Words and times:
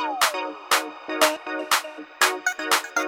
Thank 0.00 0.24
you. 2.96 2.99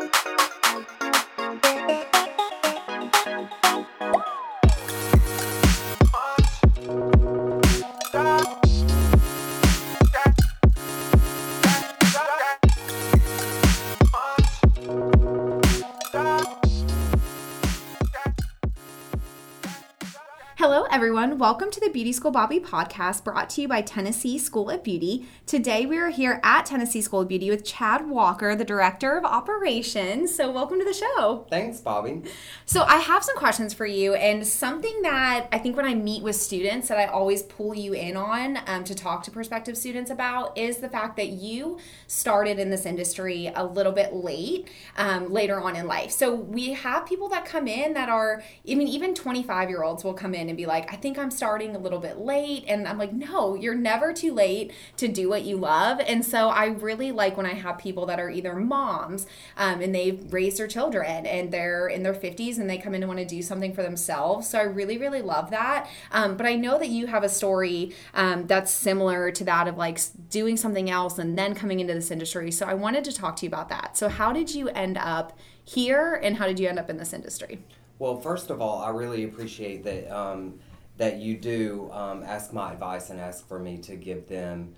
Everyone. 21.23 21.39
Welcome 21.39 21.71
to 21.71 21.81
the 21.81 21.89
Beauty 21.89 22.13
School 22.13 22.31
Bobby 22.31 22.59
podcast 22.59 23.23
brought 23.23 23.51
to 23.51 23.63
you 23.63 23.69
by 23.69 23.83
Tennessee 23.83 24.39
School 24.39 24.71
of 24.71 24.83
Beauty. 24.83 25.27
Today 25.47 25.87
we 25.87 25.99
are 25.99 26.09
here 26.09 26.41
at 26.43 26.67
Tennessee 26.67 27.01
School 27.01 27.21
of 27.21 27.29
Beauty 27.29 27.49
with 27.51 27.65
Chad 27.65 28.09
Walker, 28.09 28.57
the 28.57 28.65
Director 28.65 29.17
of 29.17 29.25
Operations. 29.25 30.35
So, 30.35 30.51
welcome 30.51 30.79
to 30.79 30.85
the 30.85 30.93
show. 30.93 31.47
Thanks, 31.49 31.81
Bobby. 31.81 32.23
So, 32.67 32.83
I 32.83 32.97
have 32.97 33.23
some 33.23 33.37
questions 33.37 33.73
for 33.73 33.87
you, 33.87 34.15
and 34.15 34.47
something 34.47 35.03
that 35.03 35.47
I 35.53 35.59
think 35.59 35.77
when 35.77 35.85
I 35.85 35.95
meet 35.95 36.23
with 36.23 36.37
students 36.37 36.89
that 36.89 36.99
I 36.99 37.07
always 37.07 37.43
pull 37.43 37.75
you 37.75 37.93
in 37.93 38.17
on 38.17 38.59
um, 38.67 38.83
to 38.85 38.95
talk 38.95 39.23
to 39.25 39.31
prospective 39.31 39.77
students 39.77 40.11
about 40.11 40.57
is 40.59 40.79
the 40.79 40.89
fact 40.89 41.17
that 41.17 41.29
you 41.29 41.79
started 42.07 42.59
in 42.59 42.71
this 42.71 42.87
industry 42.87 43.53
a 43.55 43.65
little 43.65 43.93
bit 43.93 44.13
late, 44.13 44.71
um, 44.97 45.33
later 45.33 45.61
on 45.61 45.77
in 45.77 45.87
life. 45.87 46.11
So, 46.11 46.35
we 46.35 46.73
have 46.73 47.07
people 47.07 47.29
that 47.29 47.45
come 47.45 47.69
in 47.69 47.93
that 47.95 48.09
are, 48.09 48.43
I 48.69 48.75
mean, 48.75 48.89
even 48.89 49.15
25 49.15 49.69
year 49.69 49.85
olds 49.85 50.03
will 50.03 50.15
come 50.15 50.35
in 50.35 50.49
and 50.49 50.57
be 50.57 50.67
like, 50.67 50.73
like, 50.73 50.93
I 50.93 50.97
think 50.97 51.12
I'm 51.19 51.31
starting 51.31 51.75
a 51.75 51.79
little 51.79 51.99
bit 51.99 52.19
late. 52.19 52.65
And 52.69 52.87
I'm 52.87 52.99
like, 52.99 53.13
no, 53.13 53.55
you're 53.55 53.75
never 53.75 54.13
too 54.13 54.33
late 54.33 54.73
to 54.97 55.09
do 55.09 55.29
what 55.29 55.45
you 55.45 55.57
love. 55.57 56.01
And 56.01 56.25
so 56.25 56.49
I 56.49 56.67
really 56.67 57.13
like 57.13 57.37
when 57.37 57.47
I 57.47 57.55
have 57.55 57.79
people 57.79 58.07
that 58.07 58.21
are 58.21 58.31
either 58.31 58.55
moms 58.55 59.27
um, 59.57 59.81
and 59.81 59.95
they've 59.95 60.33
raised 60.33 60.59
their 60.59 60.67
children 60.67 61.27
and 61.27 61.53
they're 61.53 61.89
in 61.89 62.03
their 62.03 62.15
50s 62.15 62.59
and 62.59 62.69
they 62.69 62.79
come 62.79 62.95
in 62.95 63.03
and 63.03 63.09
want 63.09 63.21
to 63.21 63.27
do 63.27 63.43
something 63.43 63.73
for 63.73 63.83
themselves. 63.83 64.49
So 64.49 64.59
I 64.59 64.63
really, 64.63 64.99
really 64.99 65.23
love 65.23 65.51
that. 65.51 65.89
Um, 66.11 66.37
but 66.37 66.47
I 66.47 66.55
know 66.55 66.79
that 66.79 66.89
you 66.89 67.07
have 67.07 67.25
a 67.25 67.29
story 67.29 67.95
um, 68.15 68.47
that's 68.47 68.73
similar 68.73 69.31
to 69.31 69.45
that 69.45 69.69
of 69.69 69.77
like 69.77 70.01
doing 70.31 70.57
something 70.57 70.91
else 70.91 71.19
and 71.19 71.39
then 71.39 71.55
coming 71.55 71.81
into 71.81 71.95
this 71.95 72.11
industry. 72.11 72.51
So 72.51 72.67
I 72.67 72.75
wanted 72.75 73.05
to 73.05 73.13
talk 73.13 73.37
to 73.37 73.47
you 73.47 73.49
about 73.49 73.69
that. 73.69 73.97
So, 73.97 74.09
how 74.09 74.33
did 74.33 74.55
you 74.55 74.69
end 74.69 74.99
up 74.99 75.39
here 75.65 76.15
and 76.15 76.37
how 76.37 76.47
did 76.47 76.59
you 76.59 76.69
end 76.69 76.79
up 76.79 76.91
in 76.91 76.97
this 76.97 77.13
industry? 77.13 77.61
Well, 77.99 78.21
first 78.21 78.51
of 78.51 78.61
all, 78.61 78.83
I 78.83 78.91
really 78.91 79.25
appreciate 79.25 79.85
that 79.85 80.11
um, 80.11 80.59
that 81.03 81.17
you 81.17 81.37
do 81.37 81.91
um, 81.93 82.23
ask 82.23 82.53
my 82.53 82.73
advice 82.73 83.11
and 83.11 83.19
ask 83.19 83.49
for 83.49 83.59
me 83.59 83.77
to 83.77 83.97
give 83.97 84.29
them 84.29 84.73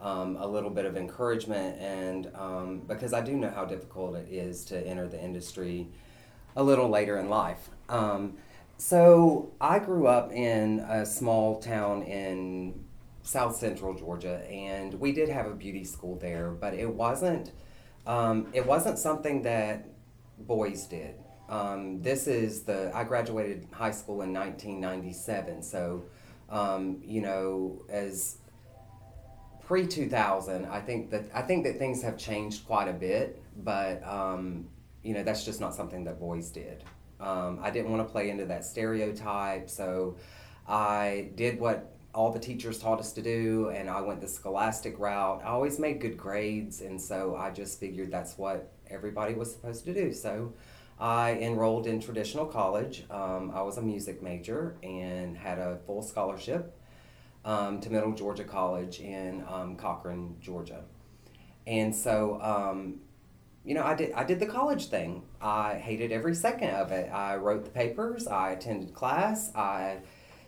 um, 0.00 0.36
a 0.40 0.44
little 0.44 0.70
bit 0.70 0.84
of 0.84 0.96
encouragement 0.96 1.80
and 1.80 2.28
um, 2.34 2.80
because 2.88 3.12
I 3.12 3.20
do 3.20 3.36
know 3.36 3.48
how 3.48 3.64
difficult 3.64 4.16
it 4.16 4.26
is 4.28 4.64
to 4.64 4.76
enter 4.84 5.06
the 5.06 5.22
industry 5.22 5.86
a 6.56 6.64
little 6.64 6.88
later 6.88 7.16
in 7.16 7.28
life. 7.28 7.70
Um, 7.88 8.38
so 8.76 9.52
I 9.60 9.78
grew 9.78 10.08
up 10.08 10.32
in 10.32 10.80
a 10.80 11.06
small 11.06 11.60
town 11.60 12.02
in 12.02 12.84
South 13.22 13.54
Central 13.54 13.94
Georgia, 13.94 14.44
and 14.50 14.94
we 14.94 15.12
did 15.12 15.28
have 15.28 15.46
a 15.46 15.54
beauty 15.54 15.84
school 15.84 16.16
there, 16.16 16.50
but 16.50 16.74
it 16.74 16.92
wasn't 16.92 17.52
um, 18.04 18.48
it 18.52 18.66
wasn't 18.66 18.98
something 18.98 19.42
that 19.42 19.86
boys 20.40 20.88
did. 20.88 21.14
Um, 21.48 22.02
this 22.02 22.26
is 22.26 22.62
the 22.62 22.90
I 22.94 23.04
graduated 23.04 23.66
high 23.72 23.90
school 23.90 24.22
in 24.22 24.32
1997, 24.32 25.62
so 25.62 26.04
um, 26.50 27.00
you 27.02 27.22
know 27.22 27.84
as 27.88 28.38
pre 29.64 29.86
2000, 29.86 30.66
I 30.66 30.80
think 30.80 31.10
that 31.10 31.24
I 31.34 31.42
think 31.42 31.64
that 31.64 31.78
things 31.78 32.02
have 32.02 32.18
changed 32.18 32.66
quite 32.66 32.88
a 32.88 32.92
bit, 32.92 33.42
but 33.64 34.06
um, 34.06 34.68
you 35.02 35.14
know 35.14 35.22
that's 35.22 35.44
just 35.44 35.60
not 35.60 35.74
something 35.74 36.04
that 36.04 36.20
boys 36.20 36.50
did. 36.50 36.84
Um, 37.20 37.58
I 37.62 37.70
didn't 37.70 37.90
want 37.90 38.06
to 38.06 38.12
play 38.12 38.30
into 38.30 38.44
that 38.46 38.64
stereotype, 38.64 39.70
so 39.70 40.16
I 40.66 41.30
did 41.34 41.58
what 41.58 41.94
all 42.14 42.32
the 42.32 42.38
teachers 42.38 42.78
taught 42.78 43.00
us 43.00 43.12
to 43.12 43.22
do, 43.22 43.70
and 43.70 43.88
I 43.88 44.00
went 44.00 44.20
the 44.20 44.28
scholastic 44.28 44.98
route. 44.98 45.40
I 45.44 45.48
always 45.48 45.78
made 45.78 46.00
good 46.00 46.16
grades, 46.16 46.80
and 46.80 47.00
so 47.00 47.36
I 47.36 47.50
just 47.50 47.80
figured 47.80 48.10
that's 48.10 48.36
what 48.36 48.72
everybody 48.88 49.34
was 49.34 49.52
supposed 49.52 49.84
to 49.86 49.94
do. 49.94 50.12
So 50.12 50.52
I 51.00 51.34
enrolled 51.34 51.86
in 51.86 52.00
traditional 52.00 52.46
college. 52.46 53.04
Um, 53.10 53.52
I 53.54 53.62
was 53.62 53.78
a 53.78 53.82
music 53.82 54.22
major 54.22 54.76
and 54.82 55.36
had 55.36 55.58
a 55.58 55.78
full 55.86 56.02
scholarship 56.02 56.76
um, 57.44 57.80
to 57.80 57.90
Middle 57.90 58.12
Georgia 58.12 58.44
College 58.44 59.00
in 59.00 59.44
um, 59.48 59.76
Cochran, 59.76 60.36
Georgia. 60.40 60.82
And 61.66 61.94
so, 61.94 62.40
um, 62.42 63.00
you 63.64 63.74
know, 63.74 63.84
I 63.84 63.94
did 63.94 64.12
I 64.12 64.24
did 64.24 64.40
the 64.40 64.46
college 64.46 64.86
thing. 64.86 65.22
I 65.40 65.74
hated 65.74 66.10
every 66.10 66.34
second 66.34 66.70
of 66.70 66.90
it. 66.90 67.10
I 67.12 67.36
wrote 67.36 67.64
the 67.64 67.70
papers. 67.70 68.26
I 68.26 68.52
attended 68.52 68.94
class. 68.94 69.54
I 69.54 69.98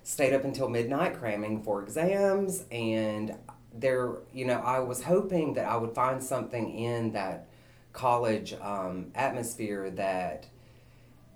stayed 0.03 0.33
up 0.33 0.45
until 0.45 0.69
midnight 0.69 1.19
cramming 1.19 1.63
for 1.63 1.83
exams, 1.83 2.65
and 2.73 3.35
there, 3.75 4.15
you 4.33 4.47
know, 4.47 4.61
I 4.61 4.81
was 4.81 5.03
hoping 5.03 5.55
that 5.55 5.67
I 5.67 5.77
would 5.77 5.95
find 5.95 6.23
something 6.23 6.71
in 6.75 7.13
that 7.13 7.50
college 7.93 8.55
um, 8.61 9.11
atmosphere 9.15 9.91
that 9.91 10.47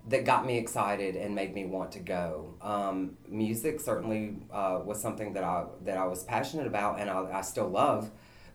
that 0.07 0.23
got 0.23 0.45
me 0.45 0.57
excited 0.57 1.15
and 1.15 1.33
made 1.33 1.55
me 1.55 1.65
want 1.65 1.91
to 1.93 1.99
go. 1.99 2.53
Um, 2.61 3.17
music 3.27 3.79
certainly 3.79 4.37
uh, 4.51 4.79
was 4.85 5.01
something 5.01 5.33
that 5.33 5.43
I 5.43 5.65
that 5.83 5.97
I 5.97 6.05
was 6.05 6.23
passionate 6.23 6.67
about 6.67 6.99
and 6.99 7.09
I, 7.09 7.39
I 7.39 7.41
still 7.41 7.67
love. 7.67 8.11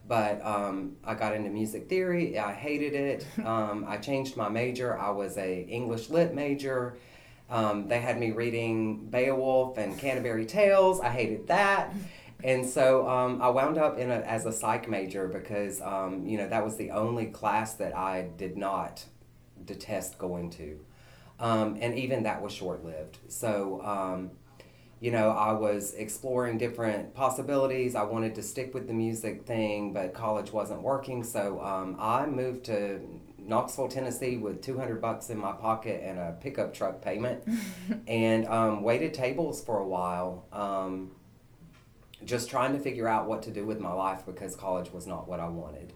But 0.07 0.45
um, 0.45 0.97
I 1.05 1.15
got 1.15 1.35
into 1.35 1.51
music 1.51 1.89
theory. 1.89 2.39
I 2.39 2.53
hated 2.53 2.95
it. 2.95 3.27
Um, 3.45 3.85
I 3.87 3.97
changed 3.97 4.37
my 4.37 4.49
major. 4.49 4.99
I 4.99 5.11
was 5.11 5.37
a 5.37 5.63
English 5.63 6.09
lit 6.11 6.35
major. 6.35 6.97
Um, 7.49 7.89
they 7.89 7.99
had 7.99 8.19
me 8.19 8.31
reading 8.31 9.07
Beowulf 9.07 9.77
and 9.77 9.99
Canterbury 9.99 10.47
Tales. 10.47 11.01
I 11.01 11.09
hated 11.09 11.49
that 11.49 11.93
and 12.45 12.67
so 12.67 13.09
um, 13.09 13.43
I 13.43 13.49
wound 13.49 13.79
up 13.79 13.99
in 13.99 14.11
a, 14.11 14.17
as 14.17 14.47
a 14.47 14.53
psych 14.53 14.89
major 14.89 15.29
because 15.29 15.81
um, 15.81 16.27
you 16.27 16.39
know 16.39 16.49
that 16.49 16.65
was 16.65 16.77
the 16.77 16.91
only 16.91 17.27
class 17.27 17.75
that 17.75 17.97
I 17.97 18.29
did 18.37 18.57
not 18.57 19.05
detest 19.65 20.19
going 20.19 20.51
to, 20.51 20.81
um, 21.39 21.77
and 21.81 21.99
even 21.99 22.23
that 22.25 22.43
was 22.43 22.53
short 22.53 22.85
lived. 22.85 23.19
So 23.29 23.83
um, 23.83 24.31
you 25.01 25.11
know 25.11 25.31
I 25.31 25.53
was 25.53 25.95
exploring 25.95 26.59
different 26.59 27.15
possibilities. 27.15 27.95
I 27.95 28.03
wanted 28.05 28.35
to 28.37 28.43
stick 28.43 28.75
with 28.75 28.87
the 28.87 28.95
music 28.95 29.45
thing, 29.47 29.93
but 29.93 30.15
college 30.15 30.53
wasn't 30.53 30.83
working. 30.83 31.23
So 31.25 31.61
um, 31.61 31.97
I 31.99 32.27
moved 32.27 32.65
to 32.67 33.01
Knoxville, 33.39 33.89
Tennessee, 33.89 34.37
with 34.37 34.63
two 34.63 34.79
hundred 34.79 35.01
bucks 35.01 35.31
in 35.31 35.39
my 35.39 35.53
pocket 35.53 36.03
and 36.05 36.19
a 36.19 36.37
pickup 36.41 36.73
truck 36.73 37.03
payment, 37.03 37.43
and 38.07 38.47
um, 38.47 38.83
waited 38.83 39.13
tables 39.13 39.63
for 39.63 39.79
a 39.79 39.87
while 39.87 40.47
just 42.25 42.51
trying 42.51 42.73
to 42.73 42.79
figure 42.79 43.09
out 43.09 43.27
what 43.27 43.43
to 43.43 43.51
do 43.51 43.65
with 43.65 43.81
my 43.81 43.93
life 43.93 44.25
because 44.27 44.55
college 44.57 44.93
was 44.93 45.07
not 45.07 45.29
what 45.29 45.41
I 45.41 45.49
wanted. 45.49 45.93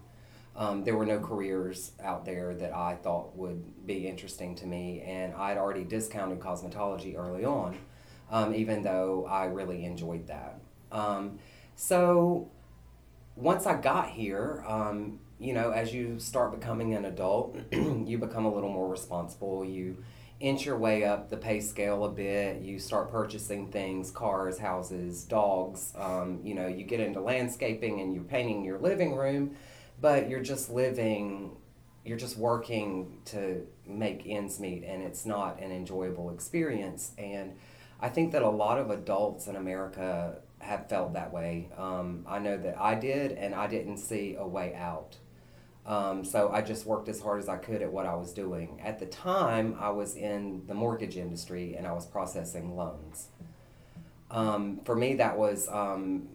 Um, 0.55 0.83
there 0.83 0.95
were 0.95 1.05
no 1.05 1.19
careers 1.19 1.91
out 2.01 2.25
there 2.25 2.53
that 2.55 2.73
I 2.73 2.95
thought 2.95 3.35
would 3.35 3.85
be 3.85 4.07
interesting 4.07 4.55
to 4.55 4.65
me, 4.65 5.01
and 5.01 5.33
I'd 5.33 5.57
already 5.57 5.83
discounted 5.83 6.39
cosmetology 6.39 7.17
early 7.17 7.43
on, 7.43 7.77
um, 8.31 8.55
even 8.55 8.81
though 8.81 9.25
I 9.25 9.45
really 9.45 9.83
enjoyed 9.83 10.27
that. 10.27 10.59
Um, 10.91 11.39
so 11.75 12.49
once 13.35 13.65
I 13.65 13.79
got 13.79 14.09
here, 14.09 14.63
um, 14.65 15.19
you 15.39 15.53
know, 15.53 15.71
as 15.71 15.93
you 15.93 16.19
start 16.19 16.57
becoming 16.57 16.93
an 16.93 17.03
adult, 17.03 17.57
you 17.71 18.17
become 18.17 18.45
a 18.45 18.53
little 18.53 18.69
more 18.69 18.87
responsible. 18.87 19.65
You 19.65 19.97
inch 20.39 20.65
your 20.65 20.77
way 20.77 21.03
up 21.03 21.29
the 21.29 21.37
pay 21.37 21.59
scale 21.61 22.03
a 22.05 22.09
bit. 22.09 22.61
You 22.61 22.79
start 22.79 23.11
purchasing 23.11 23.71
things, 23.71 24.11
cars, 24.11 24.57
houses, 24.57 25.23
dogs. 25.23 25.93
Um, 25.97 26.39
you 26.43 26.53
know, 26.53 26.67
you 26.67 26.83
get 26.83 26.99
into 26.99 27.21
landscaping 27.21 28.01
and 28.01 28.13
you're 28.13 28.23
painting 28.23 28.63
your 28.63 28.79
living 28.79 29.15
room, 29.15 29.55
but 30.01 30.29
you're 30.29 30.43
just 30.43 30.69
living, 30.69 31.55
you're 32.03 32.17
just 32.17 32.37
working 32.37 33.21
to 33.25 33.65
make 33.87 34.23
ends 34.25 34.59
meet, 34.59 34.83
and 34.83 35.01
it's 35.03 35.25
not 35.25 35.59
an 35.61 35.71
enjoyable 35.71 36.29
experience. 36.29 37.11
And 37.17 37.55
I 38.01 38.09
think 38.09 38.33
that 38.33 38.41
a 38.41 38.49
lot 38.49 38.77
of 38.77 38.89
adults 38.89 39.47
in 39.47 39.55
America 39.55 40.39
have 40.59 40.89
felt 40.89 41.13
that 41.13 41.31
way. 41.31 41.69
Um, 41.77 42.25
I 42.27 42.39
know 42.39 42.57
that 42.57 42.79
I 42.79 42.95
did, 42.95 43.31
and 43.31 43.55
I 43.55 43.67
didn't 43.67 43.97
see 43.97 44.35
a 44.37 44.45
way 44.45 44.75
out. 44.75 45.17
Um, 45.85 46.25
so 46.25 46.49
I 46.51 46.61
just 46.61 46.85
worked 46.85 47.09
as 47.09 47.21
hard 47.21 47.39
as 47.39 47.47
I 47.47 47.57
could 47.57 47.81
at 47.81 47.91
what 47.91 48.05
I 48.05 48.15
was 48.15 48.33
doing. 48.33 48.81
At 48.83 48.99
the 48.99 49.05
time, 49.05 49.77
I 49.79 49.89
was 49.91 50.15
in 50.15 50.63
the 50.65 50.73
mortgage 50.73 51.15
industry 51.15 51.75
and 51.75 51.85
I 51.85 51.93
was 51.93 52.05
processing 52.07 52.75
loans. 52.75 53.29
Um, 54.31 54.79
for 54.83 54.95
me, 54.95 55.15
that 55.15 55.37
was 55.37 55.67
um, 55.69 56.29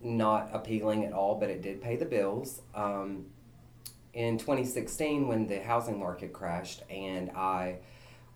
not 0.00 0.50
appealing 0.52 1.04
at 1.04 1.12
all, 1.12 1.34
but 1.34 1.50
it 1.50 1.60
did 1.60 1.82
pay 1.82 1.96
the 1.96 2.04
bills. 2.04 2.62
Um, 2.74 3.26
in 4.12 4.38
2016, 4.38 5.26
when 5.26 5.48
the 5.48 5.60
housing 5.60 5.98
market 5.98 6.32
crashed 6.32 6.82
and 6.88 7.30
I 7.32 7.78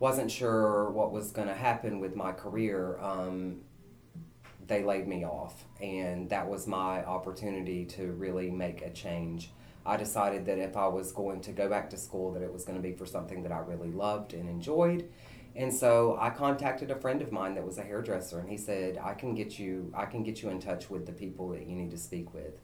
wasn't 0.00 0.30
sure 0.30 0.90
what 0.90 1.12
was 1.12 1.30
going 1.30 1.46
to 1.46 1.54
happen 1.54 2.00
with 2.00 2.16
my 2.16 2.32
career, 2.32 2.98
um, 3.00 3.60
they 4.66 4.82
laid 4.82 5.06
me 5.06 5.24
off. 5.24 5.64
And 5.80 6.28
that 6.30 6.48
was 6.48 6.66
my 6.66 7.04
opportunity 7.04 7.84
to 7.86 8.10
really 8.12 8.50
make 8.50 8.82
a 8.82 8.90
change 8.90 9.52
I 9.88 9.96
decided 9.96 10.44
that 10.46 10.58
if 10.58 10.76
I 10.76 10.86
was 10.86 11.12
going 11.12 11.40
to 11.40 11.52
go 11.52 11.68
back 11.68 11.88
to 11.90 11.96
school, 11.96 12.32
that 12.32 12.42
it 12.42 12.52
was 12.52 12.64
going 12.64 12.76
to 12.76 12.82
be 12.82 12.92
for 12.92 13.06
something 13.06 13.42
that 13.44 13.52
I 13.52 13.58
really 13.58 13.90
loved 13.90 14.34
and 14.34 14.48
enjoyed. 14.48 15.08
And 15.56 15.72
so 15.72 16.18
I 16.20 16.28
contacted 16.28 16.90
a 16.90 16.94
friend 16.94 17.22
of 17.22 17.32
mine 17.32 17.54
that 17.54 17.64
was 17.64 17.78
a 17.78 17.82
hairdresser, 17.82 18.38
and 18.38 18.48
he 18.50 18.58
said, 18.58 18.98
"I 19.02 19.14
can 19.14 19.34
get 19.34 19.58
you, 19.58 19.90
I 19.96 20.04
can 20.04 20.22
get 20.22 20.42
you 20.42 20.50
in 20.50 20.60
touch 20.60 20.90
with 20.90 21.06
the 21.06 21.12
people 21.12 21.48
that 21.48 21.66
you 21.66 21.74
need 21.74 21.90
to 21.90 21.98
speak 21.98 22.34
with." 22.34 22.60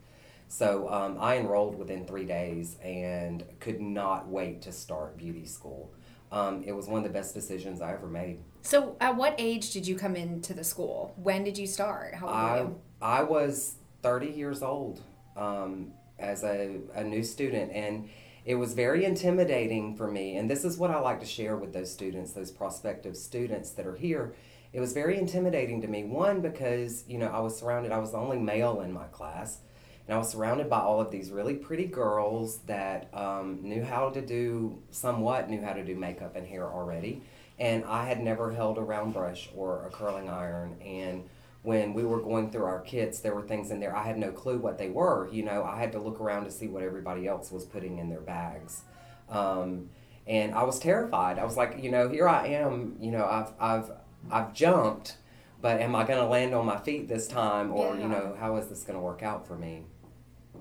So 0.49 0.89
um, 0.93 1.17
I 1.19 1.39
enrolled 1.39 1.77
within 1.77 2.07
three 2.07 2.27
days 2.27 2.77
and 2.83 3.43
could 3.59 3.81
not 3.81 4.29
wait 4.29 4.61
to 4.63 4.73
start 4.73 5.17
beauty 5.17 5.47
school. 5.47 5.93
Um, 6.31 6.63
it 6.65 6.73
was 6.73 6.87
one 6.87 6.99
of 6.99 7.05
the 7.05 7.19
best 7.19 7.33
decisions 7.33 7.81
I 7.81 7.95
ever 7.95 8.07
made. 8.07 8.41
So, 8.63 8.97
at 9.01 9.17
what 9.17 9.35
age 9.39 9.71
did 9.71 9.87
you 9.87 9.97
come 9.97 10.15
into 10.15 10.53
the 10.53 10.65
school? 10.65 11.15
When 11.17 11.43
did 11.43 11.57
you 11.57 11.67
start? 11.67 12.15
How 12.15 12.27
old 12.27 12.37
I, 12.37 12.53
were 12.53 12.69
you? 12.69 12.81
I 13.01 13.23
was 13.23 13.77
30 14.03 14.27
years 14.29 14.63
old 14.63 15.01
um, 15.37 15.93
as 16.19 16.45
a, 16.45 16.79
a 16.95 17.05
new 17.05 17.23
student, 17.23 17.73
and 17.73 18.09
it 18.45 18.57
was 18.57 18.75
very 18.75 19.05
intimidating 19.05 19.97
for 19.97 20.11
me. 20.11 20.37
And 20.37 20.51
this 20.51 20.65
is 20.65 20.77
what 20.77 20.91
I 20.91 20.99
like 20.99 21.21
to 21.21 21.27
share 21.27 21.57
with 21.57 21.73
those 21.73 21.91
students, 21.91 22.33
those 22.33 22.51
prospective 22.51 23.17
students 23.17 23.71
that 23.71 23.87
are 23.87 23.97
here. 23.97 24.35
It 24.73 24.81
was 24.81 24.93
very 24.93 25.19
intimidating 25.19 25.81
to 25.83 25.89
me. 25.89 26.05
One, 26.05 26.41
because, 26.41 27.05
you 27.09 27.17
know, 27.17 27.29
I 27.29 27.41
was 27.41 27.59
surrounded, 27.59 27.93
I 27.93 27.99
was 27.99 28.11
the 28.13 28.19
only 28.19 28.39
male 28.39 28.81
in 28.81 28.93
my 28.93 29.05
class. 29.05 29.59
And 30.07 30.15
I 30.15 30.19
was 30.19 30.29
surrounded 30.29 30.69
by 30.69 30.81
all 30.81 31.01
of 31.01 31.11
these 31.11 31.31
really 31.31 31.55
pretty 31.55 31.87
girls 31.87 32.59
that 32.67 33.09
um, 33.15 33.61
knew 33.63 33.83
how 33.83 34.11
to 34.11 34.21
do, 34.21 34.83
somewhat 34.91 35.49
knew 35.49 35.63
how 35.63 35.73
to 35.73 35.83
do 35.83 35.95
makeup 35.95 36.37
and 36.37 36.47
hair 36.47 36.67
already. 36.71 37.23
And 37.59 37.85
I 37.85 38.05
had 38.05 38.21
never 38.21 38.53
held 38.53 38.77
a 38.77 38.83
round 38.83 39.15
brush 39.15 39.49
or 39.57 39.87
a 39.87 39.91
curling 39.91 40.29
iron. 40.29 40.77
And 40.85 41.25
when 41.65 41.95
we 41.95 42.05
were 42.05 42.21
going 42.21 42.51
through 42.51 42.65
our 42.65 42.81
kits, 42.81 43.19
there 43.21 43.35
were 43.35 43.43
things 43.43 43.71
in 43.71 43.81
there 43.81 43.97
I 43.97 44.03
had 44.07 44.19
no 44.19 44.31
clue 44.31 44.59
what 44.59 44.79
they 44.79 44.91
were. 44.91 45.29
You 45.33 45.43
know, 45.45 45.65
I 45.65 45.79
had 45.79 45.93
to 45.93 45.99
look 45.99 46.21
around 46.21 46.45
to 46.45 46.51
see 46.51 46.69
what 46.69 46.83
everybody 46.83 47.27
else 47.27 47.51
was 47.51 47.65
putting 47.65 47.99
in 47.99 48.09
their 48.11 48.21
bags. 48.21 48.83
Um, 49.31 49.89
and 50.27 50.55
I 50.55 50.63
was 50.63 50.79
terrified. 50.79 51.39
I 51.39 51.45
was 51.45 51.57
like, 51.57 51.83
you 51.83 51.91
know, 51.91 52.09
here 52.09 52.29
I 52.29 52.49
am. 52.49 52.97
You 53.01 53.11
know, 53.13 53.25
I've 53.27 53.53
I've 53.59 53.91
I've 54.31 54.55
jumped, 54.55 55.17
but 55.61 55.81
am 55.81 55.95
I 55.97 56.05
going 56.07 56.19
to 56.19 56.27
land 56.27 56.55
on 56.55 56.65
my 56.67 56.79
feet 56.79 57.09
this 57.09 57.27
time, 57.27 57.73
or 57.73 57.95
Yeah. 57.95 58.03
you 58.03 58.09
know, 58.09 58.37
how 58.39 58.57
is 58.57 58.69
this 58.69 58.83
going 58.85 58.99
to 58.99 59.03
work 59.03 59.23
out 59.23 59.47
for 59.47 59.57
me? 59.57 59.85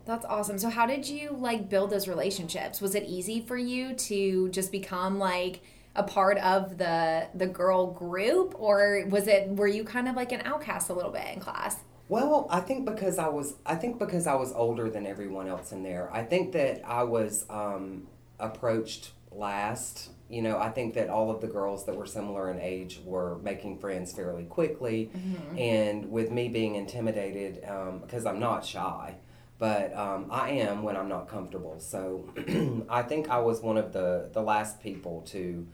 That's 0.06 0.26
awesome. 0.26 0.58
So, 0.58 0.70
how 0.70 0.86
did 0.86 1.08
you 1.08 1.36
like 1.38 1.70
build 1.70 1.90
those 1.90 2.08
relationships? 2.10 2.82
Was 2.82 2.96
it 2.96 3.04
easy 3.04 3.42
for 3.42 3.58
you 3.58 3.94
to 3.94 4.50
just 4.50 4.72
become 4.72 5.18
like 5.20 5.62
a 5.96 6.04
part 6.04 6.38
of 6.40 6.78
the 6.78 7.28
the 7.36 7.48
girl 7.48 7.88
group, 7.88 8.56
or 8.58 9.06
was 9.10 9.28
it 9.28 9.50
were 9.50 9.68
you 9.68 9.84
kind 9.84 10.08
of 10.08 10.16
like 10.16 10.32
an 10.32 10.42
outcast 10.46 10.90
a 10.90 10.94
little 10.94 11.12
bit 11.12 11.26
in 11.34 11.40
class? 11.40 11.78
Well, 12.10 12.48
I 12.50 12.60
think 12.60 12.86
because 12.86 13.18
I 13.18 13.28
was 13.30 13.56
I 13.66 13.76
think 13.76 14.00
because 14.00 14.28
I 14.28 14.36
was 14.36 14.52
older 14.54 14.90
than 14.90 15.06
everyone 15.06 15.48
else 15.48 15.72
in 15.72 15.84
there. 15.84 16.10
I 16.12 16.24
think 16.24 16.52
that 16.54 16.82
I 16.86 17.04
was 17.04 17.46
um, 17.50 18.08
approached 18.40 19.12
last. 19.32 20.10
You 20.30 20.42
know, 20.42 20.58
I 20.58 20.70
think 20.70 20.96
that 20.96 21.10
all 21.10 21.30
of 21.30 21.42
the 21.42 21.48
girls 21.48 21.86
that 21.86 21.96
were 21.96 22.08
similar 22.08 22.50
in 22.50 22.60
age 22.60 23.00
were 23.06 23.38
making 23.44 23.78
friends 23.78 24.14
fairly 24.14 24.46
quickly, 24.46 25.12
and 25.58 26.10
with 26.10 26.32
me 26.32 26.48
being 26.48 26.74
intimidated 26.76 27.64
um, 27.68 28.00
because 28.00 28.26
I'm 28.26 28.40
not 28.40 28.66
shy, 28.66 29.16
but 29.60 29.96
um, 29.96 30.28
I 30.32 30.50
am 30.52 30.82
when 30.82 30.98
I'm 30.98 31.08
not 31.08 31.28
comfortable. 31.30 31.80
So 31.80 32.28
I 32.90 33.04
think 33.04 33.30
I 33.30 33.40
was 33.40 33.62
one 33.62 33.78
of 33.78 33.94
the 33.94 34.30
the 34.34 34.42
last 34.42 34.82
people 34.82 35.22
to 35.28 35.68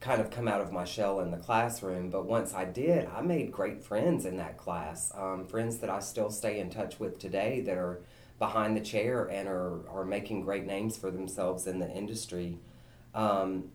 kind 0.00 0.20
of 0.20 0.30
come 0.30 0.46
out 0.46 0.60
of 0.60 0.72
my 0.72 0.84
shell 0.84 1.20
in 1.20 1.30
the 1.30 1.36
classroom. 1.36 2.10
But 2.10 2.26
once 2.26 2.54
I 2.54 2.64
did, 2.64 3.06
I 3.06 3.20
made 3.20 3.50
great 3.50 3.82
friends 3.82 4.24
in 4.24 4.36
that 4.36 4.56
class. 4.56 5.12
Um, 5.14 5.46
friends 5.46 5.78
that 5.78 5.90
I 5.90 6.00
still 6.00 6.30
stay 6.30 6.60
in 6.60 6.70
touch 6.70 7.00
with 7.00 7.18
today 7.18 7.60
that 7.62 7.76
are 7.76 8.00
behind 8.38 8.76
the 8.76 8.80
chair 8.80 9.24
and 9.24 9.48
are, 9.48 9.88
are 9.90 10.04
making 10.04 10.42
great 10.42 10.64
names 10.64 10.96
for 10.96 11.10
themselves 11.10 11.66
in 11.66 11.80
the 11.80 11.90
industry. 11.90 12.58
Um, 13.14 13.70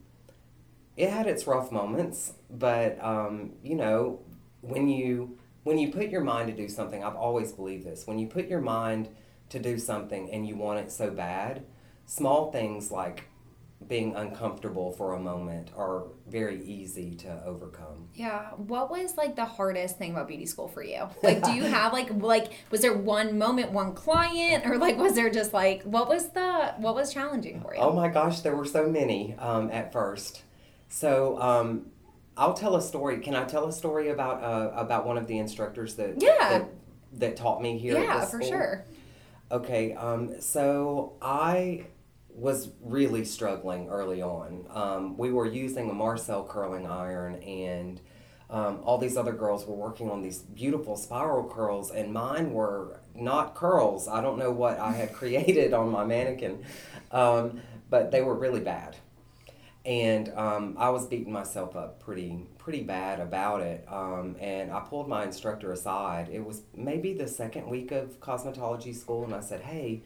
it 0.95 1.09
had 1.09 1.27
its 1.27 1.45
rough 1.45 1.71
moments, 1.71 2.33
but 2.49 3.03
um, 3.03 3.53
you 3.63 3.75
know, 3.75 4.19
when 4.61 4.87
you 4.87 5.37
when 5.63 5.77
you 5.77 5.91
put 5.91 6.09
your 6.09 6.21
mind 6.21 6.49
to 6.49 6.55
do 6.55 6.67
something, 6.67 7.03
I've 7.03 7.15
always 7.15 7.51
believed 7.51 7.85
this. 7.85 8.05
When 8.05 8.19
you 8.19 8.27
put 8.27 8.47
your 8.47 8.61
mind 8.61 9.09
to 9.49 9.59
do 9.59 9.77
something 9.77 10.29
and 10.31 10.47
you 10.47 10.55
want 10.55 10.79
it 10.79 10.91
so 10.91 11.09
bad, 11.09 11.63
small 12.05 12.51
things 12.51 12.91
like 12.91 13.25
being 13.87 14.15
uncomfortable 14.15 14.91
for 14.91 15.13
a 15.13 15.19
moment 15.19 15.69
are 15.75 16.03
very 16.27 16.63
easy 16.63 17.15
to 17.15 17.43
overcome. 17.45 18.07
Yeah. 18.13 18.51
What 18.51 18.89
was 18.89 19.17
like 19.17 19.35
the 19.35 19.45
hardest 19.45 19.97
thing 19.97 20.11
about 20.11 20.27
beauty 20.27 20.45
school 20.45 20.67
for 20.67 20.83
you? 20.83 21.09
Like, 21.21 21.43
do 21.43 21.51
you 21.53 21.63
have 21.77 21.93
like 21.93 22.09
like 22.11 22.51
was 22.71 22.81
there 22.81 22.93
one 22.93 23.37
moment, 23.37 23.71
one 23.71 23.93
client, 23.93 24.65
or 24.65 24.77
like 24.77 24.97
was 24.97 25.15
there 25.15 25.29
just 25.29 25.53
like 25.53 25.83
what 25.83 26.07
was 26.07 26.29
the 26.29 26.73
what 26.77 26.95
was 26.95 27.13
challenging 27.13 27.61
for 27.61 27.73
you? 27.75 27.81
Oh 27.81 27.93
my 27.93 28.07
gosh, 28.07 28.41
there 28.41 28.55
were 28.55 28.65
so 28.65 28.87
many 28.87 29.35
um, 29.39 29.69
at 29.71 29.91
first. 29.91 30.43
So 30.89 31.41
um, 31.41 31.87
I'll 32.37 32.53
tell 32.53 32.75
a 32.75 32.81
story. 32.81 33.19
Can 33.19 33.35
I 33.35 33.45
tell 33.45 33.67
a 33.67 33.73
story 33.73 34.09
about 34.09 34.43
uh, 34.43 34.71
about 34.75 35.05
one 35.05 35.17
of 35.17 35.27
the 35.27 35.37
instructors 35.37 35.95
that 35.95 36.21
Yeah. 36.21 36.35
that, 36.49 36.69
that 37.13 37.35
taught 37.37 37.61
me 37.61 37.77
here? 37.77 37.97
at 37.97 38.03
yeah, 38.03 38.25
for 38.25 38.41
sure. 38.41 38.85
Okay, 39.51 39.93
um, 39.93 40.41
so 40.41 41.13
I 41.21 41.85
was 42.35 42.69
really 42.81 43.25
struggling 43.25 43.89
early 43.89 44.21
on. 44.21 44.65
Um, 44.69 45.17
we 45.17 45.31
were 45.31 45.45
using 45.45 45.89
a 45.89 45.93
Marcel 45.93 46.43
curling 46.43 46.87
iron, 46.87 47.35
and 47.35 48.01
um, 48.49 48.79
all 48.83 48.97
these 48.97 49.17
other 49.17 49.33
girls 49.33 49.65
were 49.65 49.75
working 49.75 50.09
on 50.09 50.21
these 50.21 50.39
beautiful 50.39 50.95
spiral 50.95 51.49
curls, 51.49 51.91
and 51.91 52.13
mine 52.13 52.51
were 52.51 52.99
not 53.15 53.55
curls. 53.55 54.07
I 54.07 54.21
don't 54.21 54.37
know 54.37 54.51
what 54.51 54.79
I 54.79 54.91
had 54.91 55.13
created 55.19 55.73
on 55.73 55.89
my 55.89 56.05
mannequin, 56.05 56.63
um, 57.11 57.61
but 57.89 58.11
they 58.11 58.21
were 58.21 58.35
really 58.35 58.61
bad. 58.61 58.95
And 59.85 60.29
um, 60.35 60.75
I 60.77 60.89
was 60.91 61.07
beating 61.07 61.33
myself 61.33 61.75
up 61.75 61.99
pretty 61.99 62.47
pretty 62.57 62.81
bad 62.81 63.19
about 63.19 63.59
it. 63.59 63.85
Um, 63.89 64.37
and 64.39 64.71
I 64.71 64.79
pulled 64.79 65.09
my 65.09 65.25
instructor 65.25 65.73
aside. 65.73 66.29
It 66.31 66.45
was 66.45 66.61
maybe 66.73 67.13
the 67.13 67.27
second 67.27 67.67
week 67.67 67.91
of 67.91 68.21
cosmetology 68.21 68.95
school, 68.95 69.25
and 69.25 69.35
I 69.35 69.41
said, 69.41 69.61
"Hey, 69.61 70.03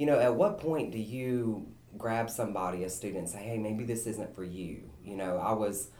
you 0.00 0.06
know, 0.06 0.18
at 0.18 0.34
what 0.34 0.58
point 0.58 0.92
do 0.92 0.98
you 0.98 1.66
grab 1.98 2.30
somebody, 2.30 2.84
a 2.84 2.88
student, 2.90 3.28
say, 3.28 3.42
"Hey, 3.42 3.58
maybe 3.58 3.84
this 3.84 4.06
isn't 4.06 4.34
for 4.34 4.44
you"? 4.44 4.90
You 5.04 5.16
know, 5.16 5.36
I 5.36 5.52
was 5.52 5.90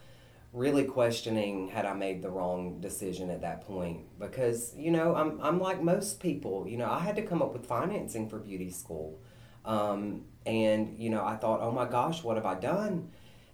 really 0.55 0.85
questioning 0.85 1.69
had 1.69 1.85
I 1.85 1.93
made 1.93 2.23
the 2.23 2.31
wrong 2.31 2.81
decision 2.81 3.31
at 3.31 3.43
that 3.43 3.61
point 3.62 4.00
because 4.19 4.75
you 4.75 4.91
know 4.91 5.14
I'm 5.14 5.38
I'm 5.43 5.61
like 5.61 5.82
most 5.82 6.19
people. 6.19 6.67
You 6.67 6.79
know, 6.79 6.91
I 6.91 7.00
had 7.00 7.17
to 7.17 7.23
come 7.23 7.43
up 7.43 7.52
with 7.52 7.67
financing 7.67 8.31
for 8.31 8.38
beauty 8.38 8.70
school. 8.70 9.20
Um, 9.64 10.25
and, 10.47 10.99
you 10.99 11.11
know, 11.11 11.25
I 11.25 11.37
thought, 11.37 11.61
oh 11.61 11.70
my 11.70 11.85
gosh, 11.85 12.25
what 12.25 12.37
have 12.37 12.47
I 12.47 12.54
done? 12.54 13.11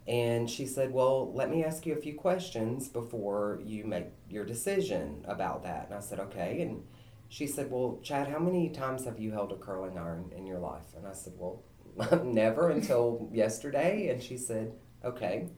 And 0.06 0.48
she 0.48 0.66
said, 0.66 0.92
well, 0.92 1.32
let 1.34 1.50
me 1.50 1.64
ask 1.64 1.84
you 1.84 1.94
a 1.94 2.00
few 2.00 2.14
questions 2.14 2.88
before 2.88 3.60
you 3.64 3.84
make 3.84 4.06
your 4.30 4.44
decision 4.44 5.24
about 5.26 5.64
that. 5.64 5.86
And 5.86 5.94
I 5.94 6.00
said, 6.00 6.20
okay. 6.20 6.60
And 6.62 6.84
she 7.28 7.46
said, 7.46 7.70
well, 7.70 7.98
Chad, 8.02 8.28
how 8.28 8.38
many 8.38 8.70
times 8.70 9.04
have 9.04 9.18
you 9.18 9.32
held 9.32 9.52
a 9.52 9.56
curling 9.56 9.98
iron 9.98 10.30
in 10.36 10.46
your 10.46 10.58
life? 10.58 10.94
And 10.96 11.06
I 11.06 11.12
said, 11.12 11.34
well, 11.36 11.62
never 12.24 12.70
until 12.70 13.28
yesterday. 13.32 14.08
And 14.08 14.22
she 14.22 14.36
said, 14.36 14.72
okay. 15.04 15.48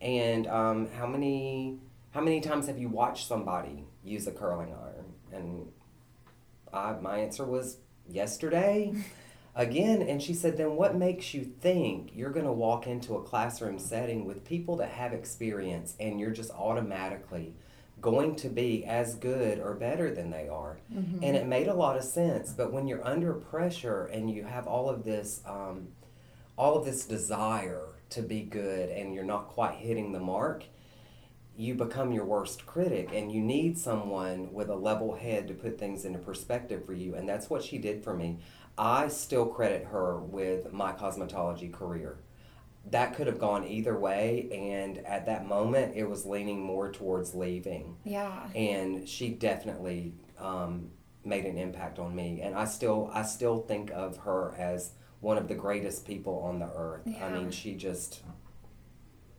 And 0.00 0.46
um, 0.46 0.88
how 0.96 1.06
many 1.06 1.78
how 2.12 2.20
many 2.20 2.40
times 2.40 2.66
have 2.66 2.78
you 2.78 2.88
watched 2.88 3.28
somebody 3.28 3.84
use 4.02 4.26
a 4.26 4.32
curling 4.32 4.72
iron? 4.72 5.04
And 5.32 5.68
I, 6.72 6.92
my 7.00 7.18
answer 7.18 7.44
was 7.44 7.76
yesterday 8.08 8.92
again 9.54 10.02
and 10.02 10.22
she 10.22 10.34
said 10.34 10.56
then 10.56 10.76
what 10.76 10.96
makes 10.96 11.34
you 11.34 11.44
think 11.44 12.10
you're 12.14 12.30
going 12.30 12.46
to 12.46 12.52
walk 12.52 12.86
into 12.86 13.16
a 13.16 13.22
classroom 13.22 13.78
setting 13.78 14.24
with 14.24 14.44
people 14.44 14.76
that 14.76 14.90
have 14.90 15.12
experience 15.12 15.94
and 16.00 16.20
you're 16.20 16.30
just 16.30 16.50
automatically 16.52 17.54
going 18.00 18.34
to 18.36 18.48
be 18.48 18.84
as 18.84 19.14
good 19.14 19.58
or 19.58 19.74
better 19.74 20.14
than 20.14 20.30
they 20.30 20.48
are. 20.48 20.78
And 21.22 21.36
it 21.36 21.46
made 21.46 21.68
a 21.68 21.74
lot 21.74 21.96
of 21.96 22.04
sense 22.04 22.52
but 22.52 22.72
when 22.72 22.86
you're 22.86 23.06
under 23.06 23.32
pressure 23.34 24.06
and 24.06 24.30
you 24.30 24.44
have 24.44 24.66
all 24.66 24.88
of 24.88 25.04
this 25.04 25.42
um, 25.46 25.88
all 26.56 26.76
of 26.76 26.84
this 26.84 27.04
desire 27.06 27.86
to 28.10 28.22
be 28.22 28.42
good 28.42 28.90
and 28.90 29.14
you're 29.14 29.24
not 29.24 29.48
quite 29.48 29.76
hitting 29.76 30.12
the 30.12 30.20
mark 30.20 30.64
you 31.60 31.74
become 31.74 32.10
your 32.10 32.24
worst 32.24 32.64
critic 32.64 33.10
and 33.12 33.30
you 33.30 33.40
need 33.40 33.78
someone 33.78 34.50
with 34.52 34.70
a 34.70 34.74
level 34.74 35.14
head 35.14 35.46
to 35.46 35.52
put 35.52 35.78
things 35.78 36.06
into 36.06 36.18
perspective 36.18 36.86
for 36.86 36.94
you. 36.94 37.14
And 37.14 37.28
that's 37.28 37.50
what 37.50 37.62
she 37.62 37.76
did 37.76 38.02
for 38.02 38.14
me. 38.14 38.38
I 38.78 39.08
still 39.08 39.44
credit 39.44 39.84
her 39.86 40.18
with 40.18 40.72
my 40.72 40.92
cosmetology 40.92 41.70
career 41.70 42.16
that 42.90 43.14
could 43.14 43.26
have 43.26 43.38
gone 43.38 43.66
either 43.66 43.96
way 43.98 44.48
and 44.52 44.98
at 45.06 45.26
that 45.26 45.46
moment 45.46 45.94
it 45.94 46.08
was 46.08 46.24
leaning 46.24 46.60
more 46.60 46.90
towards 46.90 47.34
leaving 47.34 47.96
Yeah. 48.04 48.48
and 48.54 49.08
she 49.08 49.30
definitely 49.30 50.14
um, 50.38 50.90
made 51.24 51.44
an 51.44 51.58
impact 51.58 51.98
on 51.98 52.14
me 52.14 52.40
and 52.42 52.54
i 52.54 52.64
still 52.64 53.10
i 53.12 53.22
still 53.22 53.60
think 53.60 53.90
of 53.90 54.16
her 54.18 54.54
as 54.58 54.92
one 55.20 55.36
of 55.36 55.48
the 55.48 55.54
greatest 55.54 56.06
people 56.06 56.38
on 56.40 56.58
the 56.58 56.70
earth 56.74 57.02
yeah. 57.04 57.26
i 57.26 57.30
mean 57.30 57.50
she 57.50 57.74
just 57.74 58.22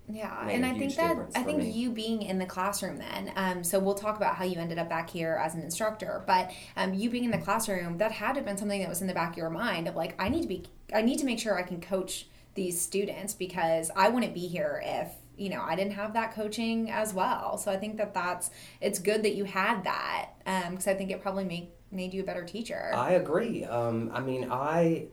Yeah, 0.07 0.47
and 0.47 0.65
I 0.65 0.73
think 0.77 0.95
that 0.95 1.17
I 1.35 1.43
think 1.43 1.59
me. 1.59 1.71
you 1.71 1.89
being 1.89 2.21
in 2.21 2.37
the 2.37 2.45
classroom 2.45 2.97
then. 2.97 3.31
Um, 3.35 3.63
so 3.63 3.79
we'll 3.79 3.93
talk 3.95 4.17
about 4.17 4.35
how 4.35 4.43
you 4.43 4.59
ended 4.59 4.77
up 4.77 4.89
back 4.89 5.09
here 5.09 5.39
as 5.41 5.55
an 5.55 5.61
instructor, 5.61 6.23
but 6.27 6.51
um, 6.75 6.93
you 6.93 7.09
being 7.09 7.23
in 7.23 7.31
the 7.31 7.37
classroom, 7.37 7.97
that 7.99 8.11
had 8.11 8.33
to 8.33 8.39
have 8.39 8.45
been 8.45 8.57
something 8.57 8.81
that 8.81 8.89
was 8.89 8.99
in 9.01 9.07
the 9.07 9.13
back 9.13 9.31
of 9.31 9.37
your 9.37 9.49
mind 9.49 9.87
of 9.87 9.95
like, 9.95 10.13
I 10.21 10.27
need 10.27 10.41
to 10.41 10.47
be, 10.49 10.65
I 10.93 11.01
need 11.01 11.17
to 11.19 11.25
make 11.25 11.39
sure 11.39 11.57
I 11.57 11.63
can 11.63 11.79
coach 11.79 12.27
these 12.53 12.79
students 12.79 13.33
because 13.33 13.91
I 13.95 14.09
wouldn't 14.09 14.33
be 14.33 14.47
here 14.47 14.81
if 14.83 15.09
you 15.37 15.49
know 15.49 15.61
I 15.61 15.75
didn't 15.75 15.93
have 15.93 16.13
that 16.13 16.33
coaching 16.33 16.91
as 16.91 17.13
well. 17.13 17.57
So 17.57 17.71
I 17.71 17.77
think 17.77 17.97
that 17.97 18.13
that's 18.13 18.51
it's 18.79 18.99
good 18.99 19.23
that 19.23 19.35
you 19.35 19.45
had 19.45 19.83
that 19.83 20.29
because 20.69 20.87
I 20.87 20.93
think 20.93 21.11
it 21.11 21.21
probably 21.21 21.45
made 21.45 21.69
made 21.91 22.13
you 22.13 22.21
a 22.21 22.25
better 22.25 22.43
teacher. 22.43 22.91
I 22.93 23.11
agree. 23.11 23.65
Um, 23.65 24.11
I 24.13 24.21
mean, 24.21 24.47
I, 24.49 25.07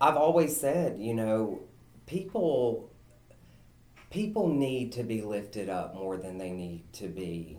I've 0.00 0.16
always 0.16 0.58
said, 0.58 0.98
you 0.98 1.14
know, 1.14 1.60
people, 2.06 2.90
people 4.10 4.48
need 4.48 4.92
to 4.92 5.02
be 5.02 5.20
lifted 5.22 5.68
up 5.68 5.94
more 5.94 6.16
than 6.16 6.38
they 6.38 6.50
need 6.50 6.90
to 6.94 7.08
be 7.08 7.58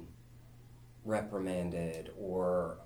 reprimanded 1.05 2.11
or, 2.19 2.77